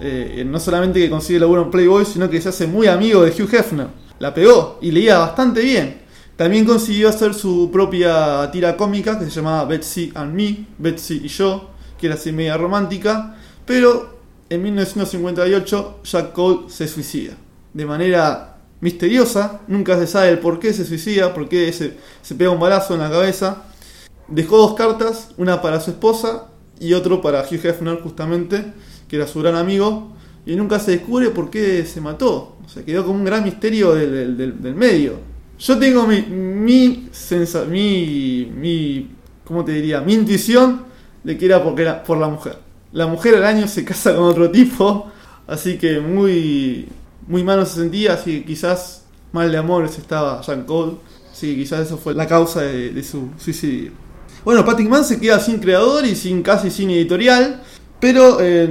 Eh, 0.00 0.44
no 0.46 0.60
solamente 0.60 1.00
que 1.00 1.10
consigue 1.10 1.40
laburo 1.40 1.62
en 1.62 1.70
Playboy, 1.70 2.04
sino 2.04 2.30
que 2.30 2.40
se 2.40 2.48
hace 2.48 2.66
muy 2.66 2.86
amigo 2.86 3.22
de 3.22 3.30
Hugh 3.30 3.52
Hefner. 3.52 3.88
La 4.18 4.32
pegó 4.32 4.78
y 4.80 4.92
leía 4.92 5.18
bastante 5.18 5.60
bien. 5.60 6.02
También 6.36 6.64
consiguió 6.64 7.08
hacer 7.08 7.32
su 7.34 7.70
propia 7.72 8.50
tira 8.50 8.76
cómica 8.76 9.18
que 9.18 9.26
se 9.26 9.30
llamaba 9.30 9.64
Betsy 9.66 10.12
and 10.14 10.34
Me, 10.34 10.66
Betsy 10.78 11.20
y 11.24 11.28
yo, 11.28 11.70
que 11.98 12.06
era 12.06 12.16
así 12.16 12.32
media 12.32 12.56
romántica. 12.56 13.36
Pero 13.64 14.18
en 14.50 14.62
1958 14.62 16.00
Jack 16.04 16.32
Cole 16.32 16.68
se 16.68 16.88
suicida. 16.88 17.34
De 17.72 17.86
manera 17.86 18.56
misteriosa, 18.80 19.60
nunca 19.68 19.96
se 19.98 20.06
sabe 20.06 20.30
el 20.30 20.38
por 20.38 20.58
qué 20.58 20.72
se 20.72 20.84
suicida, 20.84 21.32
por 21.32 21.48
qué 21.48 21.72
se, 21.72 21.96
se 22.20 22.34
pega 22.34 22.50
un 22.50 22.60
balazo 22.60 22.94
en 22.94 23.00
la 23.00 23.10
cabeza. 23.10 23.62
Dejó 24.28 24.58
dos 24.58 24.74
cartas, 24.74 25.30
una 25.36 25.60
para 25.60 25.80
su 25.80 25.90
esposa 25.90 26.48
y 26.80 26.94
otro 26.94 27.20
para 27.20 27.42
Hugh 27.42 27.64
Hefner 27.64 28.00
justamente, 28.00 28.72
que 29.08 29.16
era 29.16 29.26
su 29.26 29.40
gran 29.40 29.54
amigo, 29.54 30.12
y 30.46 30.56
nunca 30.56 30.78
se 30.78 30.92
descubre 30.92 31.30
por 31.30 31.50
qué 31.50 31.84
se 31.84 32.00
mató. 32.00 32.56
O 32.64 32.68
sea, 32.68 32.84
quedó 32.84 33.04
como 33.04 33.18
un 33.18 33.24
gran 33.24 33.44
misterio 33.44 33.94
del, 33.94 34.36
del, 34.36 34.62
del 34.62 34.74
medio. 34.74 35.18
Yo 35.58 35.78
tengo 35.78 36.06
mi, 36.06 36.22
mi, 36.22 37.08
sensa, 37.12 37.64
mi, 37.64 38.50
mi, 38.54 39.10
¿cómo 39.44 39.64
te 39.64 39.72
diría? 39.72 40.00
Mi 40.00 40.14
intuición 40.14 40.84
de 41.22 41.38
que 41.38 41.46
era 41.46 41.62
porque 41.62 41.82
era 41.82 42.02
por 42.02 42.18
la 42.18 42.28
mujer. 42.28 42.58
La 42.92 43.06
mujer 43.06 43.36
al 43.36 43.44
año 43.44 43.68
se 43.68 43.84
casa 43.84 44.14
con 44.14 44.24
otro 44.24 44.50
tipo, 44.50 45.10
así 45.46 45.78
que 45.78 46.00
muy, 46.00 46.88
muy 47.26 47.44
malo 47.44 47.64
se 47.66 47.80
sentía, 47.80 48.14
así 48.14 48.40
que 48.40 48.46
quizás 48.46 49.04
mal 49.32 49.50
de 49.50 49.58
amores 49.58 49.98
estaba 49.98 50.40
Jean 50.42 50.64
Cole, 50.64 50.96
así 51.32 51.52
que 51.52 51.62
quizás 51.62 51.86
eso 51.86 51.98
fue 51.98 52.14
la 52.14 52.26
causa 52.26 52.62
de, 52.62 52.90
de 52.90 53.02
su 53.02 53.30
suicidio. 53.38 54.03
Bueno, 54.44 54.64
Patrick 54.64 54.88
Mann 54.88 55.04
se 55.04 55.18
queda 55.18 55.40
sin 55.40 55.58
creador 55.58 56.04
y 56.04 56.14
sin 56.14 56.42
casi 56.42 56.70
sin 56.70 56.90
editorial, 56.90 57.62
pero 57.98 58.38
eh, 58.40 58.68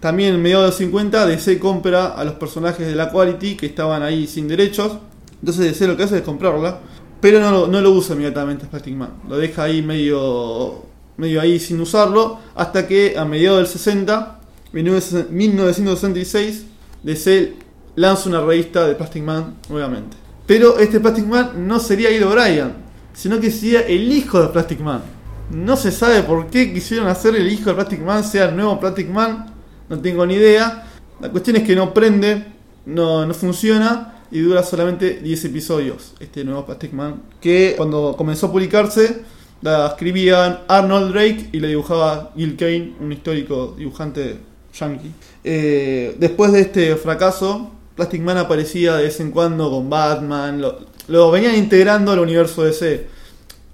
también 0.00 0.34
en 0.34 0.42
mediados 0.42 0.64
de 0.64 0.70
los 0.70 0.78
50 0.78 1.26
DC 1.26 1.58
compra 1.60 2.08
a 2.08 2.24
los 2.24 2.34
personajes 2.34 2.86
de 2.86 2.96
la 2.96 3.10
Quality 3.10 3.56
que 3.56 3.66
estaban 3.66 4.02
ahí 4.02 4.26
sin 4.26 4.48
derechos, 4.48 4.98
entonces 5.38 5.66
DC 5.66 5.86
lo 5.86 5.96
que 5.96 6.02
hace 6.02 6.16
es 6.18 6.22
comprarla, 6.22 6.80
pero 7.20 7.38
no, 7.40 7.66
lo 7.66 7.90
usa 7.92 8.14
inmediatamente 8.14 8.66
Patrick 8.66 8.96
Mann, 8.96 9.12
lo 9.28 9.36
deja 9.36 9.64
ahí 9.64 9.80
medio, 9.80 10.86
medio 11.18 11.40
ahí 11.40 11.60
sin 11.60 11.80
usarlo, 11.80 12.38
hasta 12.56 12.88
que 12.88 13.16
a 13.16 13.24
mediados 13.24 13.58
del 13.58 13.68
60, 13.68 14.40
1966, 14.72 16.64
DC 17.04 17.54
lanza 17.94 18.28
una 18.28 18.40
revista 18.40 18.86
de 18.86 18.94
Plastic 18.94 19.22
Man 19.22 19.56
nuevamente. 19.68 20.16
Pero 20.46 20.78
este 20.78 20.98
Plastic 21.00 21.26
Man 21.26 21.66
no 21.66 21.78
sería 21.78 22.10
Ido 22.10 22.30
Bryan, 22.30 22.89
sino 23.12 23.40
que 23.40 23.50
sería 23.50 23.80
el 23.82 24.10
hijo 24.12 24.40
de 24.40 24.48
Plastic 24.48 24.80
Man. 24.80 25.02
No 25.50 25.76
se 25.76 25.90
sabe 25.90 26.22
por 26.22 26.46
qué 26.48 26.72
quisieron 26.72 27.08
hacer 27.08 27.34
el 27.36 27.50
hijo 27.50 27.70
de 27.70 27.74
Plastic 27.74 28.00
Man 28.00 28.24
sea 28.24 28.46
el 28.46 28.56
nuevo 28.56 28.78
Plastic 28.78 29.08
Man, 29.08 29.46
no 29.88 29.98
tengo 30.00 30.24
ni 30.26 30.34
idea. 30.34 30.86
La 31.20 31.30
cuestión 31.30 31.56
es 31.56 31.64
que 31.64 31.74
no 31.74 31.92
prende, 31.92 32.46
no, 32.86 33.26
no 33.26 33.34
funciona 33.34 34.22
y 34.30 34.40
dura 34.40 34.62
solamente 34.62 35.18
10 35.18 35.44
episodios 35.46 36.14
este 36.20 36.44
nuevo 36.44 36.64
Plastic 36.66 36.92
Man. 36.92 37.22
Que 37.40 37.74
cuando 37.76 38.14
comenzó 38.16 38.46
a 38.46 38.52
publicarse 38.52 39.22
la 39.62 39.88
escribían 39.88 40.60
Arnold 40.68 41.12
Drake 41.12 41.50
y 41.52 41.60
la 41.60 41.68
dibujaba 41.68 42.32
Gil 42.34 42.56
Kane, 42.56 42.94
un 43.00 43.12
histórico 43.12 43.74
dibujante 43.76 44.38
yankee. 44.72 45.12
Eh, 45.44 46.16
después 46.18 46.52
de 46.52 46.60
este 46.60 46.96
fracaso, 46.96 47.70
Plastic 48.00 48.22
Man 48.22 48.38
aparecía 48.38 48.96
de 48.96 49.02
vez 49.02 49.20
en 49.20 49.30
cuando 49.30 49.68
con 49.68 49.90
Batman, 49.90 50.58
lo, 50.58 50.78
lo 51.08 51.30
venían 51.30 51.54
integrando 51.54 52.12
al 52.12 52.20
universo 52.20 52.62
DC. 52.64 53.06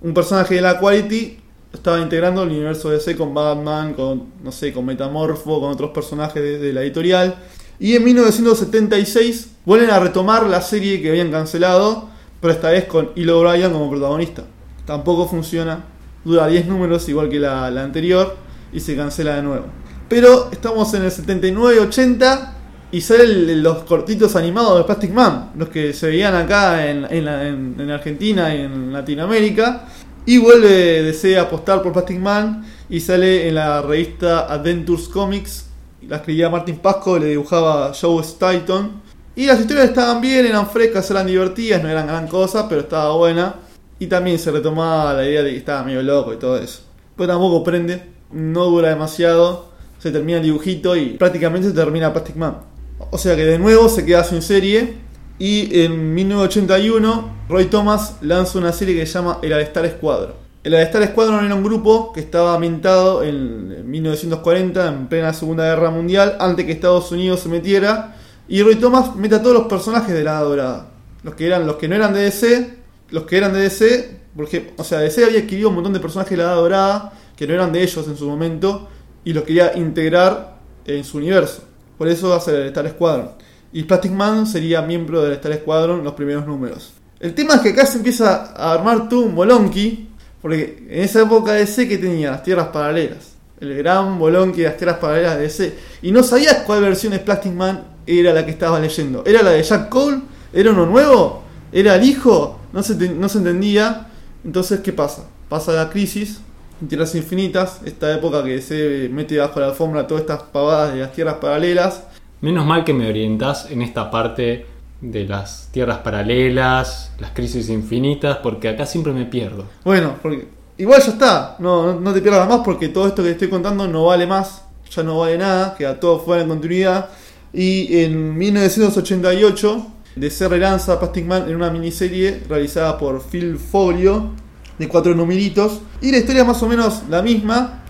Un 0.00 0.14
personaje 0.14 0.56
de 0.56 0.62
la 0.62 0.80
Quality 0.80 1.38
estaba 1.72 2.00
integrando 2.00 2.42
el 2.42 2.48
universo 2.48 2.90
DC 2.90 3.16
con 3.16 3.32
Batman, 3.32 3.94
con 3.94 4.32
no 4.42 4.50
sé, 4.50 4.72
con 4.72 4.84
Metamorfo, 4.84 5.60
con 5.60 5.70
otros 5.70 5.92
personajes 5.92 6.42
de, 6.60 6.72
la 6.72 6.82
editorial. 6.82 7.36
Y 7.78 7.94
en 7.94 8.02
1976 8.02 9.50
vuelven 9.64 9.90
a 9.90 10.00
retomar 10.00 10.44
la 10.46 10.60
serie 10.60 11.00
que 11.00 11.10
habían 11.10 11.30
cancelado, 11.30 12.08
pero 12.40 12.52
esta 12.52 12.70
vez 12.70 12.86
con 12.86 13.12
Ilo 13.14 13.38
O'Brien 13.38 13.70
como 13.70 13.88
protagonista. 13.88 14.42
Tampoco 14.86 15.28
funciona, 15.28 15.84
dura 16.24 16.48
10 16.48 16.66
números 16.66 17.08
igual 17.08 17.28
que 17.28 17.38
la, 17.38 17.70
la 17.70 17.84
anterior 17.84 18.36
y 18.72 18.80
se 18.80 18.96
cancela 18.96 19.36
de 19.36 19.42
nuevo. 19.42 19.66
Pero 20.08 20.50
estamos 20.50 20.92
en 20.94 21.04
el 21.04 21.12
79-80 21.12 22.55
y 22.92 23.00
salen 23.00 23.62
los 23.62 23.78
cortitos 23.84 24.36
animados 24.36 24.78
de 24.78 24.84
Plastic 24.84 25.12
Man, 25.12 25.50
los 25.56 25.68
que 25.68 25.92
se 25.92 26.06
veían 26.06 26.34
acá 26.34 26.88
en, 26.88 27.04
en, 27.10 27.90
Argentina 27.90 28.54
y 28.54 28.60
en 28.60 28.92
Latinoamérica. 28.92 29.86
Y 30.24 30.38
vuelve 30.38 31.02
DC 31.02 31.38
a 31.38 31.42
apostar 31.42 31.82
por 31.82 31.92
Plastic 31.92 32.18
Man 32.18 32.64
y 32.88 33.00
sale 33.00 33.48
en 33.48 33.56
la 33.56 33.82
revista 33.82 34.52
Adventures 34.52 35.08
Comics. 35.08 35.66
La 36.08 36.16
escribía 36.16 36.48
Martin 36.48 36.78
Pasco, 36.78 37.18
le 37.18 37.26
dibujaba 37.26 37.92
Joe 37.92 38.22
Staton. 38.22 39.02
Y 39.34 39.46
las 39.46 39.60
historias 39.60 39.88
estaban 39.88 40.20
bien, 40.20 40.46
eran 40.46 40.68
frescas, 40.68 41.10
eran 41.10 41.26
divertidas, 41.26 41.82
no 41.82 41.88
eran 41.88 42.06
gran 42.06 42.26
cosa, 42.28 42.68
pero 42.68 42.82
estaba 42.82 43.14
buena. 43.16 43.56
Y 43.98 44.06
también 44.06 44.38
se 44.38 44.50
retomaba 44.50 45.12
la 45.14 45.24
idea 45.24 45.42
de 45.42 45.50
que 45.50 45.56
estaba 45.56 45.82
medio 45.82 46.02
loco 46.02 46.32
y 46.32 46.36
todo 46.36 46.56
eso. 46.56 46.82
Pero 47.16 47.32
tampoco 47.32 47.64
prende, 47.64 48.02
no 48.30 48.64
dura 48.66 48.90
demasiado, 48.90 49.70
se 49.98 50.10
termina 50.10 50.38
el 50.38 50.44
dibujito 50.44 50.96
y 50.96 51.10
prácticamente 51.10 51.68
se 51.68 51.74
termina 51.74 52.12
Plastic 52.12 52.36
Man. 52.36 52.75
O 53.10 53.18
sea 53.18 53.36
que 53.36 53.44
de 53.44 53.58
nuevo 53.58 53.88
se 53.88 54.04
queda 54.04 54.24
sin 54.24 54.42
serie. 54.42 54.94
Y 55.38 55.82
en 55.82 56.14
1981, 56.14 57.30
Roy 57.48 57.66
Thomas 57.66 58.16
lanza 58.22 58.58
una 58.58 58.72
serie 58.72 58.94
que 58.94 59.06
se 59.06 59.12
llama 59.12 59.38
El 59.42 59.52
All-Star 59.52 59.88
Squadron. 59.90 60.32
El 60.64 60.74
All-Star 60.74 61.06
Squadron 61.08 61.44
era 61.44 61.54
un 61.54 61.62
grupo 61.62 62.12
que 62.12 62.20
estaba 62.20 62.54
ambientado 62.54 63.22
en 63.22 63.90
1940, 63.90 64.88
en 64.88 65.06
plena 65.08 65.32
Segunda 65.34 65.64
Guerra 65.64 65.90
Mundial, 65.90 66.36
antes 66.40 66.64
que 66.64 66.72
Estados 66.72 67.12
Unidos 67.12 67.40
se 67.40 67.48
metiera. 67.50 68.16
Y 68.48 68.62
Roy 68.62 68.76
Thomas 68.76 69.14
mete 69.14 69.34
a 69.34 69.42
todos 69.42 69.54
los 69.54 69.66
personajes 69.66 70.14
de 70.14 70.24
la 70.24 70.40
Dorada. 70.40 70.88
Los 71.22 71.34
que, 71.34 71.46
eran, 71.46 71.66
los 71.66 71.76
que 71.76 71.88
no 71.88 71.96
eran 71.96 72.14
de 72.14 72.20
DC, 72.22 72.78
los 73.10 73.24
que 73.24 73.36
eran 73.36 73.52
de 73.52 73.60
DC, 73.60 74.20
porque, 74.36 74.72
o 74.76 74.84
sea, 74.84 75.00
DC 75.00 75.24
había 75.24 75.40
adquirido 75.40 75.68
un 75.68 75.76
montón 75.76 75.92
de 75.92 76.00
personajes 76.00 76.36
de 76.36 76.42
la 76.44 76.52
Dorada 76.52 77.12
que 77.36 77.46
no 77.46 77.54
eran 77.54 77.72
de 77.72 77.82
ellos 77.82 78.06
en 78.08 78.16
su 78.16 78.26
momento 78.26 78.88
y 79.24 79.32
los 79.32 79.44
quería 79.44 79.76
integrar 79.76 80.56
en 80.86 81.04
su 81.04 81.18
universo. 81.18 81.62
Por 81.98 82.08
eso 82.08 82.34
hace 82.34 82.54
el 82.54 82.66
Star 82.68 82.88
Squadron. 82.90 83.30
Y 83.72 83.82
Plastic 83.84 84.12
Man 84.12 84.46
sería 84.46 84.82
miembro 84.82 85.22
del 85.22 85.32
Star 85.34 85.54
Squadron 85.54 86.04
los 86.04 86.14
primeros 86.14 86.46
números. 86.46 86.92
El 87.18 87.34
tema 87.34 87.54
es 87.54 87.60
que 87.60 87.70
acá 87.70 87.86
se 87.86 87.98
empieza 87.98 88.52
a 88.54 88.74
armar 88.74 89.08
tú 89.08 89.22
un 89.22 89.34
bolonqui, 89.34 90.08
porque 90.42 90.86
en 90.88 91.02
esa 91.02 91.22
época 91.22 91.52
DC 91.52 91.88
que 91.88 91.98
tenía 91.98 92.30
las 92.30 92.42
tierras 92.42 92.68
paralelas. 92.68 93.34
El 93.60 93.74
gran 93.76 94.18
bolonqui 94.18 94.62
de 94.62 94.68
las 94.68 94.76
tierras 94.76 94.98
paralelas 94.98 95.36
de 95.36 95.42
DC. 95.42 95.74
Y 96.02 96.12
no 96.12 96.22
sabías 96.22 96.62
cuál 96.66 96.82
versión 96.82 97.12
de 97.12 97.18
Plastic 97.18 97.52
Man 97.52 97.84
era 98.06 98.32
la 98.32 98.44
que 98.44 98.50
estabas 98.50 98.80
leyendo. 98.80 99.24
¿Era 99.26 99.42
la 99.42 99.50
de 99.50 99.62
Jack 99.62 99.88
Cole? 99.88 100.20
¿Era 100.52 100.70
uno 100.70 100.86
nuevo? 100.86 101.42
¿Era 101.72 101.96
el 101.96 102.04
hijo? 102.04 102.60
No 102.72 102.82
se, 102.82 102.94
no 102.94 103.28
se 103.28 103.38
entendía. 103.38 104.08
Entonces, 104.44 104.80
¿qué 104.80 104.92
pasa? 104.92 105.24
Pasa 105.48 105.72
la 105.72 105.90
crisis 105.90 106.40
Tierras 106.88 107.14
Infinitas, 107.14 107.80
esta 107.84 108.14
época 108.14 108.44
que 108.44 108.60
se 108.60 109.08
mete 109.10 109.38
bajo 109.38 109.60
la 109.60 109.66
alfombra 109.66 110.06
todas 110.06 110.22
estas 110.22 110.42
pavadas 110.42 110.94
de 110.94 111.00
las 111.00 111.12
tierras 111.12 111.36
paralelas. 111.36 112.04
Menos 112.40 112.66
mal 112.66 112.84
que 112.84 112.92
me 112.92 113.08
orientás 113.08 113.70
en 113.70 113.80
esta 113.80 114.10
parte 114.10 114.66
de 115.00 115.24
las 115.24 115.68
tierras 115.72 115.98
paralelas, 115.98 117.12
las 117.18 117.30
crisis 117.30 117.70
infinitas, 117.70 118.38
porque 118.42 118.68
acá 118.68 118.84
siempre 118.84 119.12
me 119.12 119.24
pierdo. 119.24 119.64
Bueno, 119.84 120.16
porque 120.20 120.48
igual 120.76 121.00
ya 121.02 121.12
está, 121.12 121.56
no, 121.58 121.92
no, 121.92 122.00
no 122.00 122.12
te 122.12 122.20
pierdas 122.20 122.48
más 122.48 122.60
porque 122.64 122.88
todo 122.88 123.06
esto 123.06 123.22
que 123.22 123.28
te 123.28 123.32
estoy 123.32 123.48
contando 123.48 123.88
no 123.88 124.06
vale 124.06 124.26
más, 124.26 124.62
ya 124.90 125.02
no 125.02 125.18
vale 125.18 125.38
nada, 125.38 125.74
queda 125.76 125.98
todo 125.98 126.20
fuera 126.20 126.42
de 126.42 126.48
continuidad. 126.48 127.08
Y 127.52 128.02
en 128.02 128.36
1988 128.36 129.86
DC 130.16 130.48
relanza 130.48 130.98
Plastic 130.98 131.26
Man 131.26 131.48
en 131.48 131.56
una 131.56 131.70
miniserie 131.70 132.42
realizada 132.48 132.98
por 132.98 133.22
Phil 133.22 133.58
Folio 133.58 134.30
de 134.78 134.88
cuatro 134.88 135.14
numeritos. 135.14 135.80
Y 136.00 136.10
la 136.10 136.18
historia 136.18 136.42
es 136.42 136.48
más 136.48 136.62
o 136.62 136.68
menos 136.68 137.02
la 137.08 137.22
misma, 137.22 137.82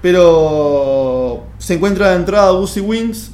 pero 0.00 1.44
se 1.58 1.74
encuentra 1.74 2.10
de 2.10 2.16
entrada 2.16 2.52
Busy 2.52 2.80
Wings, 2.80 3.30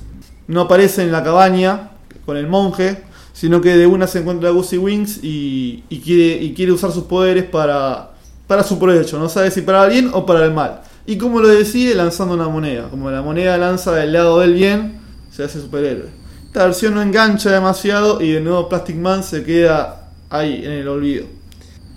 no 0.47 0.63
aparece 0.63 1.03
en 1.03 1.13
la 1.13 1.23
cabaña 1.23 1.91
con 2.27 2.37
el 2.37 2.47
monje, 2.47 3.05
sino 3.33 3.61
que 3.61 3.77
de 3.77 3.87
una 3.87 4.07
se 4.07 4.21
encuentra 4.21 4.51
Busy 4.51 4.79
Wings 4.79 5.21
y, 5.23 5.85
y, 5.89 6.01
quiere, 6.01 6.43
y 6.43 6.55
quiere 6.55 6.73
usar 6.73 6.93
sus 6.93 7.05
poderes 7.05 7.45
para, 7.45 8.13
para 8.47 8.65
su 8.65 8.79
provecho, 8.79 9.19
no 9.19 9.29
sabe 9.29 9.51
si 9.51 9.63
para 9.63 9.85
el 9.85 9.91
bien 9.91 10.11
o 10.13 10.27
para 10.27 10.45
el 10.45 10.53
mal. 10.53 10.83
Y 11.07 11.17
como 11.17 11.41
lo 11.41 11.49
decide, 11.49 11.95
lanzando 11.95 12.35
una 12.35 12.49
moneda. 12.49 12.89
Como 12.91 13.11
la 13.11 13.23
moneda 13.23 13.57
lanza 13.57 13.93
del 13.93 14.13
lado 14.13 14.41
del 14.41 14.53
bien, 14.53 15.01
se 15.31 15.43
hace 15.43 15.61
superhéroe. 15.61 16.11
Esta 16.45 16.65
versión 16.65 16.95
no 16.95 17.01
engancha 17.01 17.51
demasiado 17.51 18.21
y 18.21 18.33
de 18.33 18.41
nuevo 18.41 18.69
Plastic 18.69 18.97
Man 18.97 19.23
se 19.23 19.43
queda 19.43 20.11
ahí, 20.29 20.63
en 20.65 20.73
el 20.73 20.89
olvido. 20.89 21.38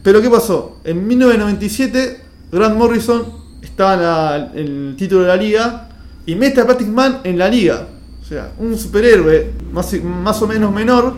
Pero 0.03 0.21
¿qué 0.21 0.29
pasó? 0.29 0.77
En 0.83 1.05
1997, 1.07 2.21
Grant 2.51 2.75
Morrison 2.77 3.23
estaba 3.61 4.35
en, 4.53 4.57
el 4.57 4.95
título 4.97 5.21
de 5.21 5.27
la 5.27 5.35
liga 5.37 5.89
y 6.25 6.35
mete 6.35 6.61
a 6.61 6.65
Plastic 6.65 6.87
Man 6.87 7.19
en 7.23 7.37
la 7.37 7.47
liga. 7.49 7.87
O 8.21 8.25
sea, 8.25 8.51
un 8.57 8.77
superhéroe 8.77 9.51
más, 9.71 9.93
más 10.03 10.41
o 10.41 10.47
menos 10.47 10.71
menor 10.73 11.13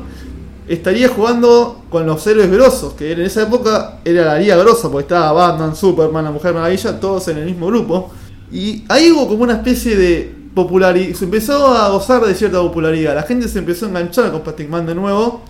estaría 0.67 1.09
jugando 1.09 1.83
con 1.89 2.05
los 2.05 2.25
héroes 2.25 2.49
grosos, 2.49 2.93
que 2.93 3.11
en 3.11 3.21
esa 3.21 3.43
época 3.43 3.99
era 4.05 4.25
la 4.25 4.39
liga 4.39 4.55
grosa, 4.57 4.89
porque 4.89 5.03
estaba 5.03 5.31
Batman, 5.31 5.75
Superman, 5.75 6.23
la 6.25 6.31
Mujer 6.31 6.53
Maravilla, 6.53 6.99
todos 6.99 7.27
en 7.27 7.37
el 7.37 7.45
mismo 7.45 7.67
grupo. 7.67 8.11
Y 8.51 8.83
ahí 8.89 9.11
hubo 9.11 9.27
como 9.27 9.43
una 9.43 9.53
especie 9.53 9.95
de, 9.95 10.35
populari- 10.55 11.13
se 11.13 11.25
empezó 11.25 11.67
a 11.67 11.89
gozar 11.89 12.23
de 12.25 12.33
cierta 12.33 12.59
popularidad. 12.61 13.15
La 13.15 13.23
gente 13.23 13.47
se 13.47 13.59
empezó 13.59 13.85
a 13.85 13.89
enganchar 13.89 14.31
con 14.31 14.41
Plastic 14.41 14.69
Man 14.69 14.85
de 14.85 14.95
nuevo 14.95 15.41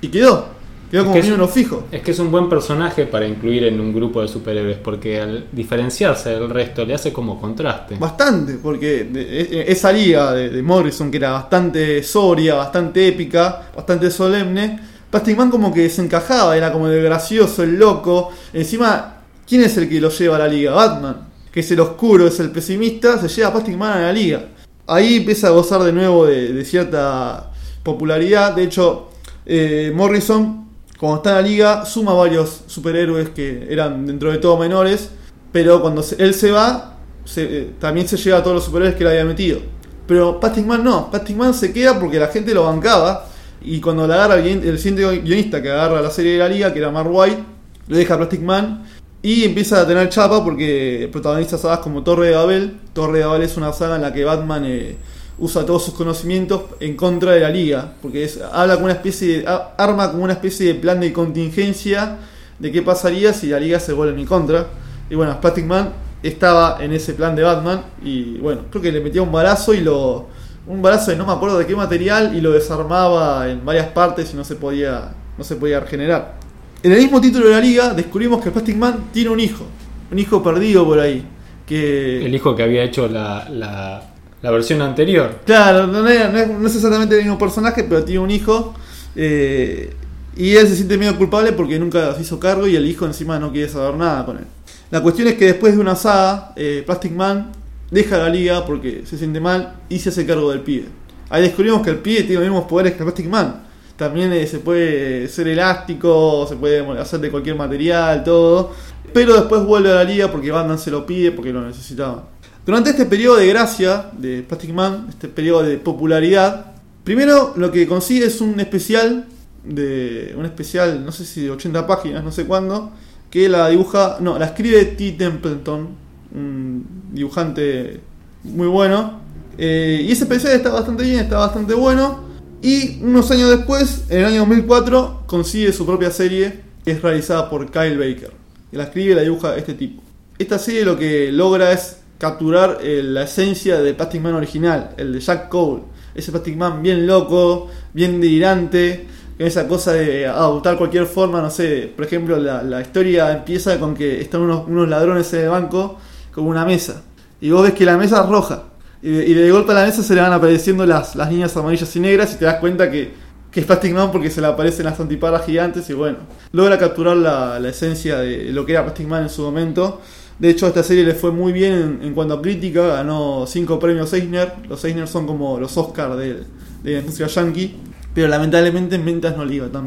y 0.00 0.08
quedó. 0.08 0.53
Quedó 0.94 1.02
como 1.04 1.14
que 1.14 1.20
es- 1.20 1.26
miembro 1.26 1.48
fijo. 1.48 1.84
Es 1.90 2.02
que 2.02 2.10
es 2.12 2.18
un 2.20 2.30
buen 2.30 2.48
personaje 2.48 3.04
para 3.06 3.26
incluir 3.26 3.64
en 3.64 3.80
un 3.80 3.92
grupo 3.92 4.22
de 4.22 4.28
superhéroes, 4.28 4.76
porque 4.78 5.20
al 5.20 5.46
diferenciarse 5.50 6.30
del 6.30 6.48
resto 6.48 6.84
le 6.84 6.94
hace 6.94 7.12
como 7.12 7.40
contraste. 7.40 7.96
Bastante, 7.96 8.54
porque 8.62 9.04
de- 9.04 9.40
e- 9.40 9.72
esa 9.72 9.90
liga 9.92 10.32
de, 10.32 10.50
de 10.50 10.62
Morrison, 10.62 11.10
que 11.10 11.16
era 11.16 11.32
bastante 11.32 12.02
sobria, 12.02 12.54
bastante 12.54 13.08
épica, 13.08 13.70
bastante 13.74 14.10
solemne, 14.10 14.78
Plastic 15.10 15.36
Man 15.36 15.50
como 15.50 15.72
que 15.74 15.88
se 15.90 16.02
encajaba, 16.02 16.56
era 16.56 16.72
como 16.72 16.88
el 16.88 17.02
gracioso, 17.02 17.62
el 17.62 17.76
loco. 17.76 18.30
Encima, 18.52 19.16
¿quién 19.48 19.62
es 19.62 19.76
el 19.76 19.88
que 19.88 20.00
lo 20.00 20.10
lleva 20.10 20.36
a 20.36 20.38
la 20.40 20.48
liga? 20.48 20.72
Batman, 20.72 21.16
que 21.52 21.60
es 21.60 21.70
el 21.72 21.80
oscuro, 21.80 22.26
es 22.26 22.38
el 22.40 22.50
pesimista, 22.50 23.20
se 23.20 23.28
lleva 23.28 23.48
a 23.48 23.52
Plastic 23.52 23.76
Man 23.76 23.92
a 23.98 24.02
la 24.02 24.12
liga. 24.12 24.44
Ahí 24.86 25.16
empieza 25.16 25.46
a 25.48 25.50
gozar 25.50 25.82
de 25.82 25.92
nuevo 25.92 26.26
de, 26.26 26.52
de 26.52 26.64
cierta 26.64 27.50
popularidad. 27.84 28.54
De 28.54 28.64
hecho, 28.64 29.08
eh, 29.46 29.92
Morrison, 29.94 30.63
cuando 30.98 31.16
está 31.18 31.30
en 31.30 31.36
la 31.36 31.42
liga, 31.42 31.84
suma 31.86 32.12
varios 32.14 32.62
superhéroes 32.66 33.30
que 33.30 33.66
eran 33.70 34.06
dentro 34.06 34.30
de 34.30 34.38
todo 34.38 34.56
menores. 34.56 35.10
Pero 35.52 35.80
cuando 35.80 36.04
él 36.18 36.34
se 36.34 36.50
va, 36.50 36.96
se- 37.24 37.58
eh, 37.60 37.70
también 37.78 38.08
se 38.08 38.16
lleva 38.16 38.38
a 38.38 38.42
todos 38.42 38.56
los 38.56 38.64
superhéroes 38.64 38.96
que 38.96 39.04
le 39.04 39.10
había 39.10 39.24
metido. 39.24 39.60
Pero 40.06 40.38
Plastic 40.40 40.66
Man 40.66 40.84
no, 40.84 41.10
Plastic 41.10 41.36
Man 41.36 41.54
se 41.54 41.72
queda 41.72 41.98
porque 41.98 42.18
la 42.18 42.28
gente 42.28 42.52
lo 42.54 42.64
bancaba. 42.64 43.26
Y 43.62 43.80
cuando 43.80 44.06
la 44.06 44.14
agarra 44.16 44.36
el, 44.40 44.46
el 44.64 44.78
siguiente 44.78 45.20
guionista 45.20 45.62
que 45.62 45.70
agarra 45.70 46.02
la 46.02 46.10
serie 46.10 46.32
de 46.32 46.38
la 46.38 46.48
liga, 46.48 46.72
que 46.72 46.78
era 46.80 46.90
Mark 46.90 47.08
White, 47.10 47.42
lo 47.88 47.96
deja 47.96 48.14
a 48.14 48.16
Plastic 48.18 48.42
Man 48.42 48.84
y 49.22 49.44
empieza 49.44 49.80
a 49.80 49.86
tener 49.86 50.08
chapa 50.10 50.44
porque 50.44 51.08
protagoniza 51.10 51.56
sagas 51.56 51.78
como 51.78 52.02
Torre 52.02 52.28
de 52.28 52.34
Babel. 52.34 52.76
Torre 52.92 53.20
de 53.20 53.24
Babel 53.24 53.42
es 53.42 53.56
una 53.56 53.72
saga 53.72 53.96
en 53.96 54.02
la 54.02 54.12
que 54.12 54.22
Batman 54.24 54.64
eh, 54.66 54.96
usa 55.38 55.66
todos 55.66 55.84
sus 55.84 55.94
conocimientos 55.94 56.62
en 56.80 56.96
contra 56.96 57.32
de 57.32 57.40
la 57.40 57.50
liga. 57.50 57.94
Porque 58.00 58.30
habla 58.52 58.74
como 58.74 58.86
una 58.86 58.94
especie 58.94 59.40
de, 59.40 59.48
arma 59.76 60.10
como 60.10 60.24
una 60.24 60.34
especie 60.34 60.66
de 60.66 60.74
plan 60.74 61.00
de 61.00 61.12
contingencia 61.12 62.18
de 62.58 62.72
qué 62.72 62.82
pasaría 62.82 63.32
si 63.32 63.48
la 63.48 63.60
liga 63.60 63.80
se 63.80 63.92
vuelve 63.92 64.20
en 64.20 64.26
contra. 64.26 64.66
Y 65.10 65.14
bueno, 65.14 65.40
Plastic 65.40 65.66
Man 65.66 65.92
estaba 66.22 66.78
en 66.82 66.92
ese 66.92 67.14
plan 67.14 67.36
de 67.36 67.42
Batman 67.42 67.82
y 68.02 68.38
bueno, 68.38 68.62
creo 68.70 68.82
que 68.82 68.92
le 68.92 69.00
metía 69.00 69.22
un 69.22 69.32
balazo 69.32 69.74
y 69.74 69.80
lo... 69.80 70.28
Un 70.66 70.80
balazo 70.80 71.10
de 71.10 71.18
no 71.18 71.26
me 71.26 71.32
acuerdo 71.32 71.58
de 71.58 71.66
qué 71.66 71.76
material 71.76 72.34
y 72.34 72.40
lo 72.40 72.50
desarmaba 72.52 73.50
en 73.50 73.62
varias 73.66 73.88
partes 73.88 74.32
y 74.32 74.36
no 74.36 74.44
se 74.44 74.56
podía, 74.56 75.12
no 75.36 75.44
se 75.44 75.56
podía 75.56 75.78
regenerar. 75.78 76.36
En 76.82 76.90
el 76.92 77.00
mismo 77.00 77.20
título 77.20 77.48
de 77.48 77.52
la 77.52 77.60
liga 77.60 77.92
descubrimos 77.92 78.42
que 78.42 78.50
Plastic 78.50 78.76
Man 78.76 79.04
tiene 79.12 79.28
un 79.28 79.40
hijo, 79.40 79.66
un 80.10 80.18
hijo 80.18 80.42
perdido 80.42 80.86
por 80.86 80.98
ahí. 81.00 81.26
Que 81.66 82.24
El 82.24 82.34
hijo 82.34 82.56
que 82.56 82.62
había 82.62 82.82
hecho 82.82 83.08
la, 83.08 84.02
la 84.44 84.50
versión 84.50 84.82
anterior. 84.82 85.40
Claro, 85.46 85.86
no 85.86 86.02
no 86.02 86.08
es- 86.08 86.48
no 86.50 86.66
es 86.66 86.76
exactamente 86.76 87.14
el 87.16 87.22
mismo 87.22 87.38
personaje, 87.38 87.82
pero 87.84 88.04
tiene 88.04 88.20
un 88.20 88.30
hijo. 88.30 88.74
eh, 89.16 89.94
y 90.36 90.56
él 90.56 90.66
se 90.66 90.74
siente 90.74 90.98
medio 90.98 91.16
culpable 91.16 91.52
porque 91.52 91.78
nunca 91.78 92.12
se 92.14 92.22
hizo 92.22 92.40
cargo 92.40 92.66
y 92.66 92.74
el 92.74 92.84
hijo 92.86 93.06
encima 93.06 93.38
no 93.38 93.52
quiere 93.52 93.68
saber 93.68 93.94
nada 93.94 94.26
con 94.26 94.36
él. 94.38 94.44
La 94.90 95.00
cuestión 95.00 95.28
es 95.28 95.34
que 95.34 95.44
después 95.46 95.74
de 95.74 95.80
una 95.80 95.94
saga, 95.96 96.52
eh, 96.56 96.82
Plastic 96.84 97.12
Man 97.12 97.52
deja 97.92 98.18
la 98.18 98.28
liga 98.28 98.66
porque 98.66 99.04
se 99.06 99.16
siente 99.16 99.38
mal 99.40 99.74
y 99.88 100.00
se 100.00 100.08
hace 100.10 100.26
cargo 100.26 100.50
del 100.50 100.60
pibe. 100.60 100.86
Ahí 101.30 101.42
descubrimos 101.42 101.80
que 101.82 101.90
el 101.90 101.98
pibe 101.98 102.22
tiene 102.24 102.34
los 102.34 102.42
mismos 102.50 102.64
poderes 102.64 102.94
que 102.94 103.04
Plastic 103.04 103.28
Man. 103.28 103.62
También 103.96 104.32
eh, 104.32 104.46
se 104.48 104.58
puede 104.58 105.28
ser 105.28 105.46
elástico, 105.46 106.44
se 106.48 106.56
puede 106.56 106.80
hacer 107.00 107.20
de 107.20 107.30
cualquier 107.30 107.54
material, 107.56 108.24
todo. 108.24 108.72
Pero 109.12 109.34
después 109.34 109.62
vuelve 109.62 109.92
a 109.92 109.94
la 109.94 110.04
liga 110.04 110.28
porque 110.30 110.50
Batman 110.50 110.78
se 110.80 110.90
lo 110.90 111.06
pide 111.06 111.30
porque 111.30 111.52
lo 111.52 111.60
necesitaba. 111.64 112.24
Durante 112.66 112.90
este 112.90 113.04
periodo 113.04 113.36
de 113.36 113.46
gracia 113.46 114.10
de 114.16 114.42
Plastic 114.42 114.72
Man, 114.72 115.06
este 115.10 115.28
periodo 115.28 115.62
de 115.62 115.76
popularidad, 115.76 116.72
primero 117.04 117.52
lo 117.56 117.70
que 117.70 117.86
consigue 117.86 118.24
es 118.24 118.40
un 118.40 118.58
especial 118.58 119.26
de 119.64 120.34
un 120.36 120.46
especial, 120.46 121.04
no 121.04 121.12
sé 121.12 121.26
si 121.26 121.42
de 121.42 121.50
80 121.50 121.86
páginas, 121.86 122.24
no 122.24 122.32
sé 122.32 122.46
cuándo, 122.46 122.90
que 123.30 123.48
la 123.48 123.68
dibuja, 123.68 124.18
no, 124.20 124.38
la 124.38 124.46
escribe 124.46 124.84
T. 124.84 125.12
Templeton, 125.12 125.88
un 126.34 126.86
dibujante 127.12 128.00
muy 128.44 128.66
bueno. 128.66 129.20
Eh, 129.58 130.02
y 130.06 130.12
ese 130.12 130.24
especial 130.24 130.54
está 130.54 130.70
bastante 130.70 131.04
bien, 131.04 131.20
está 131.20 131.38
bastante 131.38 131.74
bueno. 131.74 132.24
Y 132.62 133.02
unos 133.02 133.30
años 133.30 133.50
después, 133.50 134.04
en 134.08 134.20
el 134.20 134.24
año 134.24 134.38
2004, 134.40 135.24
consigue 135.26 135.72
su 135.72 135.84
propia 135.84 136.10
serie, 136.10 136.60
que 136.84 136.92
es 136.92 137.02
realizada 137.02 137.50
por 137.50 137.70
Kyle 137.70 137.98
Baker. 137.98 138.32
Que 138.70 138.76
la 138.76 138.84
escribe 138.84 139.12
y 139.12 139.14
la 139.16 139.22
dibuja 139.22 139.54
este 139.56 139.74
tipo. 139.74 140.02
Esta 140.38 140.58
serie 140.58 140.84
lo 140.84 140.98
que 140.98 141.30
logra 141.30 141.72
es 141.72 141.98
capturar 142.18 142.78
eh, 142.82 143.02
la 143.02 143.24
esencia 143.24 143.80
del 143.80 143.94
Plastic 143.94 144.20
Man 144.20 144.34
original, 144.34 144.90
el 144.96 145.12
de 145.12 145.20
Jack 145.20 145.48
Cole. 145.48 145.82
Ese 146.14 146.30
Plastic 146.30 146.56
Man 146.56 146.82
bien 146.82 147.06
loco, 147.06 147.68
bien 147.92 148.20
delirante, 148.20 149.06
con 149.36 149.46
esa 149.46 149.66
cosa 149.66 149.92
de 149.92 150.26
adoptar 150.26 150.76
cualquier 150.78 151.06
forma, 151.06 151.42
no 151.42 151.50
sé, 151.50 151.92
por 151.94 152.04
ejemplo, 152.04 152.36
la, 152.38 152.62
la 152.62 152.80
historia 152.80 153.32
empieza 153.32 153.78
con 153.80 153.94
que 153.94 154.20
están 154.20 154.42
unos, 154.42 154.66
unos 154.68 154.88
ladrones 154.88 155.32
en 155.32 155.40
el 155.40 155.48
banco 155.48 155.98
con 156.32 156.46
una 156.46 156.64
mesa. 156.64 157.02
Y 157.40 157.50
vos 157.50 157.62
ves 157.62 157.74
que 157.74 157.84
la 157.84 157.96
mesa 157.96 158.22
es 158.22 158.28
roja. 158.28 158.64
Y 159.02 159.10
de, 159.10 159.34
de 159.34 159.50
golpe 159.50 159.72
a 159.72 159.74
la 159.74 159.84
mesa 159.84 160.02
se 160.02 160.14
le 160.14 160.22
van 160.22 160.32
apareciendo 160.32 160.86
las, 160.86 161.14
las 161.14 161.30
líneas 161.30 161.54
amarillas 161.56 161.94
y 161.94 162.00
negras 162.00 162.32
y 162.32 162.38
te 162.38 162.46
das 162.46 162.56
cuenta 162.56 162.90
que, 162.90 163.12
que 163.50 163.60
es 163.60 163.66
Plastic 163.66 163.92
Man 163.92 164.10
porque 164.10 164.30
se 164.30 164.40
le 164.40 164.46
aparecen 164.46 164.86
las 164.86 164.98
antiparas 164.98 165.44
gigantes 165.44 165.90
y 165.90 165.92
bueno, 165.92 166.18
logra 166.52 166.78
capturar 166.78 167.16
la, 167.16 167.60
la 167.60 167.68
esencia 167.68 168.18
de 168.20 168.50
lo 168.52 168.64
que 168.64 168.72
era 168.72 168.82
Plastic 168.82 169.06
Man 169.06 169.24
en 169.24 169.28
su 169.28 169.42
momento. 169.42 170.00
De 170.38 170.50
hecho, 170.50 170.66
a 170.66 170.70
esta 170.70 170.82
serie 170.82 171.04
le 171.04 171.14
fue 171.14 171.30
muy 171.30 171.52
bien 171.52 172.00
en, 172.02 172.12
cuanto 172.12 172.34
a 172.34 172.42
crítica, 172.42 172.86
ganó 172.88 173.44
5 173.46 173.78
premios 173.78 174.12
Eisner. 174.12 174.52
Los 174.68 174.84
Eisner 174.84 175.06
son 175.06 175.26
como 175.26 175.58
los 175.60 175.76
Oscars 175.76 176.16
de, 176.16 176.42
de 176.82 176.98
industria 176.98 177.28
yankee, 177.28 177.76
pero 178.14 178.28
lamentablemente 178.28 178.96
en 178.96 179.04
ventas 179.04 179.36
no 179.36 179.44
le 179.44 179.54
iba 179.54 179.68
tan. 179.68 179.86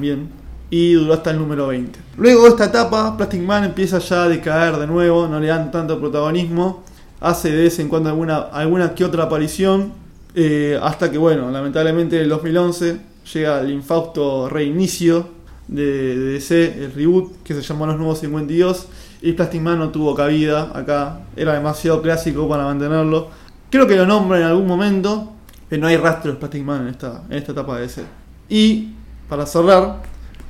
Y 0.69 0.93
duró 0.93 1.13
hasta 1.13 1.31
el 1.31 1.37
número 1.37 1.67
20. 1.67 1.99
Luego 2.17 2.43
de 2.43 2.49
esta 2.49 2.65
etapa, 2.65 3.15
Plastic 3.15 3.41
Man 3.41 3.63
empieza 3.63 3.99
ya 3.99 4.23
a 4.23 4.29
decaer 4.29 4.77
de 4.77 4.87
nuevo, 4.87 5.27
no 5.27 5.39
le 5.39 5.47
dan 5.47 5.71
tanto 5.71 5.99
protagonismo. 5.99 6.83
Hace 7.19 7.51
de 7.51 7.63
vez 7.63 7.79
en 7.79 7.89
cuando 7.89 8.09
alguna, 8.09 8.37
alguna 8.37 8.93
que 8.93 9.05
otra 9.05 9.23
aparición. 9.23 9.93
eh, 10.35 10.79
hasta 10.81 11.09
que, 11.09 11.17
bueno, 11.17 11.49
lamentablemente 11.49 12.17
en 12.17 12.23
el 12.23 12.29
2011 12.29 12.99
llega 13.33 13.59
el 13.61 13.71
infausto 13.71 14.47
reinicio 14.47 15.36
de, 15.67 16.15
DC, 16.33 16.83
el 16.83 16.93
reboot, 16.93 17.43
que 17.43 17.53
se 17.53 17.61
llamó 17.61 17.85
Los 17.85 17.97
Nuevos 17.97 18.19
52. 18.19 18.87
Y 19.21 19.33
Plastic 19.33 19.61
Man 19.61 19.79
no 19.79 19.89
tuvo 19.89 20.15
cabida 20.15 20.71
acá. 20.73 21.21
Era 21.35 21.53
demasiado 21.53 22.01
clásico 22.01 22.47
para 22.47 22.63
mantenerlo. 22.63 23.29
Creo 23.69 23.87
que 23.87 23.95
lo 23.95 24.05
nombra 24.05 24.37
en 24.39 24.45
algún 24.45 24.67
momento. 24.67 25.33
Pero 25.69 25.81
no 25.81 25.87
hay 25.87 25.97
rastro 25.97 26.31
de 26.31 26.37
Plastic 26.37 26.63
Man 26.63 26.83
en 26.83 26.87
esta, 26.89 27.23
en 27.29 27.37
esta 27.37 27.51
etapa 27.51 27.75
de 27.75 27.81
DC. 27.81 28.03
Y, 28.49 28.93
para 29.27 29.45
cerrar, 29.45 30.01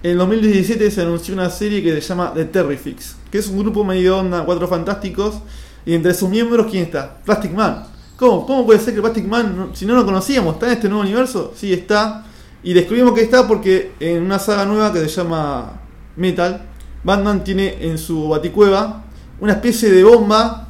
en 0.04 0.18
2017 0.18 0.92
se 0.92 1.02
anunció 1.02 1.34
una 1.34 1.50
serie 1.50 1.82
que 1.82 1.94
se 1.94 2.02
llama 2.02 2.34
The 2.36 2.46
Terrifics. 2.46 3.16
Que 3.32 3.40
es 3.40 3.48
un 3.48 3.58
grupo 3.58 3.84
medio 3.84 4.20
onda, 4.20 4.46
cuatro 4.46 4.68
fantásticos. 4.68 5.40
Y 5.86 5.94
entre 5.96 6.14
sus 6.14 6.30
miembros, 6.30 6.68
¿quién 6.70 6.84
está? 6.84 7.18
Plastic 7.26 7.54
Man. 7.54 7.86
¿Cómo, 8.18 8.46
¿Cómo 8.46 8.66
puede 8.66 8.80
ser 8.80 8.94
que 8.94 9.02
Plastic 9.02 9.26
Man, 9.26 9.72
si 9.74 9.86
no 9.86 9.96
lo 9.96 10.06
conocíamos, 10.06 10.56
está 10.56 10.68
en 10.68 10.74
este 10.74 10.90
nuevo 10.90 11.04
universo? 11.04 11.54
Sí, 11.56 11.74
está. 11.74 12.27
Y 12.64 12.74
descubrimos 12.74 13.14
que 13.14 13.22
está 13.22 13.48
porque 13.48 13.94
en 14.00 14.24
una 14.24 14.40
saga 14.40 14.66
nueva 14.66 14.92
que 14.92 15.00
se 15.00 15.10
llama 15.10 15.82
Metal, 16.16 16.62
Batman 17.04 17.44
tiene 17.44 17.78
en 17.82 17.98
su 17.98 18.28
baticueva 18.28 19.04
una 19.40 19.54
especie 19.54 19.90
de 19.90 20.04
bomba 20.04 20.68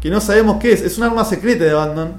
que 0.00 0.10
no 0.10 0.20
sabemos 0.20 0.58
qué 0.60 0.72
es. 0.72 0.82
Es 0.82 0.98
un 0.98 1.04
arma 1.04 1.24
secreta 1.24 1.64
de 1.64 1.72
Batman. 1.72 2.14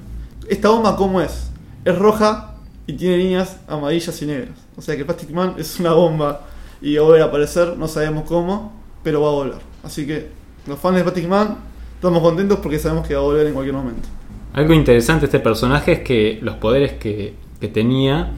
¿Esta 0.47 0.69
bomba 0.69 0.95
cómo 0.95 1.21
es? 1.21 1.49
Es 1.83 1.97
roja 1.97 2.55
y 2.87 2.93
tiene 2.93 3.17
líneas 3.17 3.57
amarillas 3.67 4.21
y 4.21 4.25
negras. 4.25 4.57
O 4.77 4.81
sea 4.81 4.95
que 4.95 5.05
Plastic 5.05 5.31
Man 5.31 5.55
es 5.57 5.79
una 5.79 5.93
bomba 5.93 6.41
y 6.81 6.95
va 6.95 7.01
a 7.01 7.05
volver 7.05 7.21
a 7.21 7.25
aparecer, 7.25 7.77
no 7.77 7.87
sabemos 7.87 8.25
cómo, 8.25 8.73
pero 9.03 9.21
va 9.21 9.29
a 9.29 9.31
volver. 9.31 9.61
Así 9.83 10.05
que 10.05 10.27
los 10.67 10.77
fans 10.79 10.97
de 10.97 11.03
Plastic 11.03 11.27
Man 11.27 11.57
estamos 11.95 12.21
contentos 12.21 12.59
porque 12.59 12.77
sabemos 12.77 13.07
que 13.07 13.15
va 13.15 13.21
a 13.21 13.23
volver 13.23 13.47
en 13.47 13.53
cualquier 13.53 13.75
momento. 13.75 14.07
Algo 14.53 14.73
interesante 14.73 15.21
de 15.21 15.25
este 15.25 15.39
personaje 15.39 15.93
es 15.93 15.99
que 16.01 16.39
los 16.41 16.55
poderes 16.57 16.93
que, 16.93 17.33
que 17.59 17.67
tenía 17.67 18.31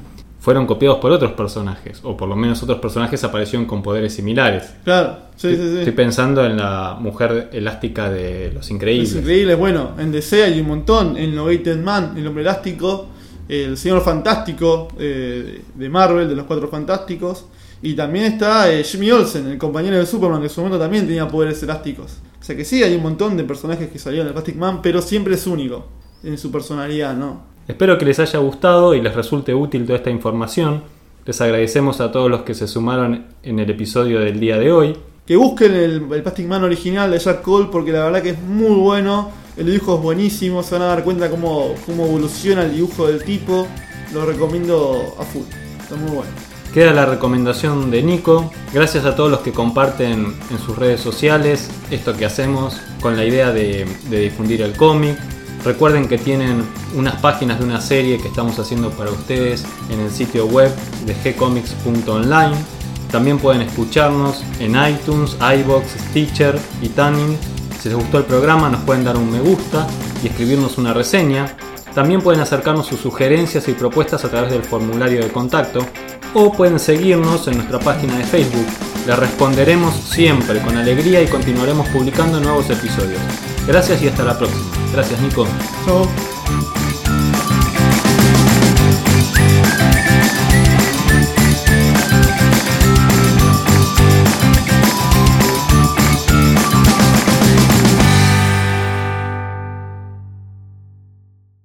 fueron 0.48 0.66
copiados 0.66 1.00
por 1.00 1.12
otros 1.12 1.34
personajes, 1.34 2.00
o 2.04 2.16
por 2.16 2.30
lo 2.30 2.38
menos 2.38 2.64
otros 2.64 2.80
personajes 2.80 3.22
aparecieron 3.22 3.66
con 3.66 3.84
poderes 3.84 4.14
similares. 4.14 4.76
Claro, 4.86 5.18
sí, 5.36 5.50
sí, 5.50 5.58
sí. 5.58 5.78
Estoy 5.80 5.92
pensando 5.92 6.46
en 6.46 6.56
la 6.56 6.96
mujer 6.98 7.50
elástica 7.52 8.10
de 8.10 8.54
Los 8.54 8.72
Increíbles. 8.72 9.10
Es 9.12 9.18
increíble, 9.18 9.56
bueno, 9.56 9.92
en 10.00 10.10
DC 10.10 10.46
hay 10.46 10.62
un 10.62 10.68
montón, 10.68 11.18
en 11.18 11.36
Logated 11.36 11.84
Man, 11.84 12.14
el 12.16 12.26
hombre 12.26 12.44
elástico, 12.44 13.08
el 13.50 13.76
señor 13.76 14.02
fantástico 14.04 14.88
eh, 14.98 15.64
de 15.76 15.90
Marvel, 15.90 16.30
de 16.30 16.36
los 16.38 16.46
cuatro 16.46 16.70
fantásticos, 16.70 17.48
y 17.82 17.94
también 17.94 18.24
está 18.24 18.72
eh, 18.72 18.86
Jimmy 18.86 19.12
Olsen, 19.12 19.48
el 19.48 19.58
compañero 19.58 19.98
de 19.98 20.06
Superman, 20.06 20.40
que 20.40 20.46
en 20.46 20.54
su 20.54 20.62
momento 20.62 20.80
también 20.80 21.06
tenía 21.06 21.28
poderes 21.28 21.62
elásticos. 21.62 22.20
O 22.40 22.44
sea 22.46 22.56
que 22.56 22.64
sí, 22.64 22.82
hay 22.84 22.96
un 22.96 23.04
montón 23.04 23.36
de 23.36 23.44
personajes 23.44 23.90
que 23.90 24.00
salieron 24.00 24.28
de 24.28 24.32
Plastic 24.32 24.56
Man, 24.56 24.82
pero 24.82 25.02
siempre 25.02 25.34
es 25.34 25.46
único 25.46 25.88
en 26.24 26.38
su 26.38 26.50
personalidad, 26.54 27.18
¿no? 27.18 27.57
Espero 27.68 27.98
que 27.98 28.06
les 28.06 28.18
haya 28.20 28.40
gustado 28.40 28.94
y 28.94 29.02
les 29.02 29.14
resulte 29.14 29.54
útil 29.54 29.86
toda 29.86 29.98
esta 29.98 30.10
información. 30.10 30.84
Les 31.26 31.42
agradecemos 31.42 32.00
a 32.00 32.14
todos 32.14 32.32
los 32.32 32.44
que 32.44 32.54
se 32.54 32.66
sumaron 32.66 33.26
en 33.44 33.60
el 33.60 33.70
episodio 33.70 34.22
del 34.22 34.40
día 34.40 34.58
de 34.58 34.72
hoy. 34.72 34.96
Que 35.26 35.36
busquen 35.36 35.74
el, 35.74 36.08
el 36.10 36.22
Plastic 36.24 36.48
Man 36.48 36.64
original 36.64 37.12
de 37.12 37.20
Jack 37.20 37.42
Cole 37.42 37.68
porque 37.70 37.92
la 37.92 38.06
verdad 38.06 38.24
que 38.24 38.30
es 38.30 38.42
muy 38.42 38.74
bueno. 38.76 39.32
El 39.58 39.66
dibujo 39.66 39.96
es 39.96 40.02
buenísimo, 40.02 40.64
se 40.64 40.76
van 40.76 40.84
a 40.84 40.86
dar 40.86 41.04
cuenta 41.04 41.30
cómo, 41.30 41.74
cómo 41.86 42.06
evoluciona 42.06 42.64
el 42.64 42.74
dibujo 42.74 43.08
del 43.08 43.22
tipo. 43.24 43.68
Lo 44.14 44.26
recomiendo 44.26 45.16
a 45.20 45.24
full. 45.24 45.44
Está 45.82 45.98
muy 45.98 46.12
bueno. 46.12 46.32
Queda 46.74 46.94
la 46.94 47.06
recomendación 47.06 47.92
de 47.92 48.02
Nico. 48.02 48.50
Gracias 48.74 49.04
a 49.04 49.14
todos 49.14 49.30
los 49.30 49.42
que 49.42 49.52
comparten 49.52 50.34
en 50.50 50.60
sus 50.60 50.78
redes 50.78 51.02
sociales 51.02 51.70
esto 51.92 52.16
que 52.16 52.24
hacemos 52.24 52.78
con 53.02 53.18
la 53.18 53.26
idea 53.26 53.52
de, 53.52 53.86
de 54.10 54.20
difundir 54.22 54.62
el 54.62 54.72
cómic. 54.78 55.18
Recuerden 55.64 56.08
que 56.08 56.18
tienen 56.18 56.64
unas 56.96 57.16
páginas 57.20 57.60
de 57.60 57.66
una 57.66 57.82
serie 57.82 58.18
que 58.20 58.28
estamos 58.28 58.58
haciendo 58.60 58.90
para 58.92 59.12
ustedes 59.12 59.66
en 59.90 60.00
el 60.00 60.12
sitio 60.12 60.46
web 60.48 60.72
de 61.06 61.14
gcomics.online. 61.14 62.56
También 63.12 63.40
pueden 63.40 63.62
escucharnos 63.62 64.44
en 64.60 64.76
iTunes, 64.76 65.38
iBox, 65.40 65.88
Stitcher 66.10 66.58
y 66.82 66.90
Tuning. 66.90 67.38
Si 67.80 67.90
les 67.90 67.98
gustó 67.98 68.20
el 68.20 68.26
programa 68.26 68.70
nos 68.70 68.82
pueden 68.82 69.04
dar 69.04 69.18
un 69.18 69.32
me 69.32 69.40
gusta 69.40 69.88
y 70.24 70.28
escribirnos 70.28 70.78
una 70.78 70.94
reseña. 70.94 71.56
También 71.94 72.22
pueden 72.22 72.42
acercarnos 72.42 72.86
sus 72.86 73.00
sugerencias 73.00 73.68
y 73.68 73.74
propuestas 73.74 74.24
a 74.24 74.30
través 74.30 74.52
del 74.52 74.64
formulario 74.64 75.22
de 75.22 75.30
contacto 75.30 75.80
o 76.34 76.52
pueden 76.52 76.80
seguirnos 76.80 77.48
en 77.48 77.58
nuestra 77.58 77.80
página 77.80 78.18
de 78.18 78.24
Facebook. 78.24 78.68
Les 79.08 79.18
responderemos 79.18 79.96
siempre 79.96 80.60
con 80.62 80.78
alegría 80.78 81.22
y 81.22 81.28
continuaremos 81.28 81.88
publicando 81.88 82.40
nuevos 82.40 82.70
episodios. 82.70 83.22
Gracias 83.68 84.02
y 84.02 84.08
hasta 84.08 84.24
la 84.24 84.38
próxima. 84.38 84.64
Gracias 84.94 85.20
Nico. 85.20 85.46
Chao. 85.86 86.37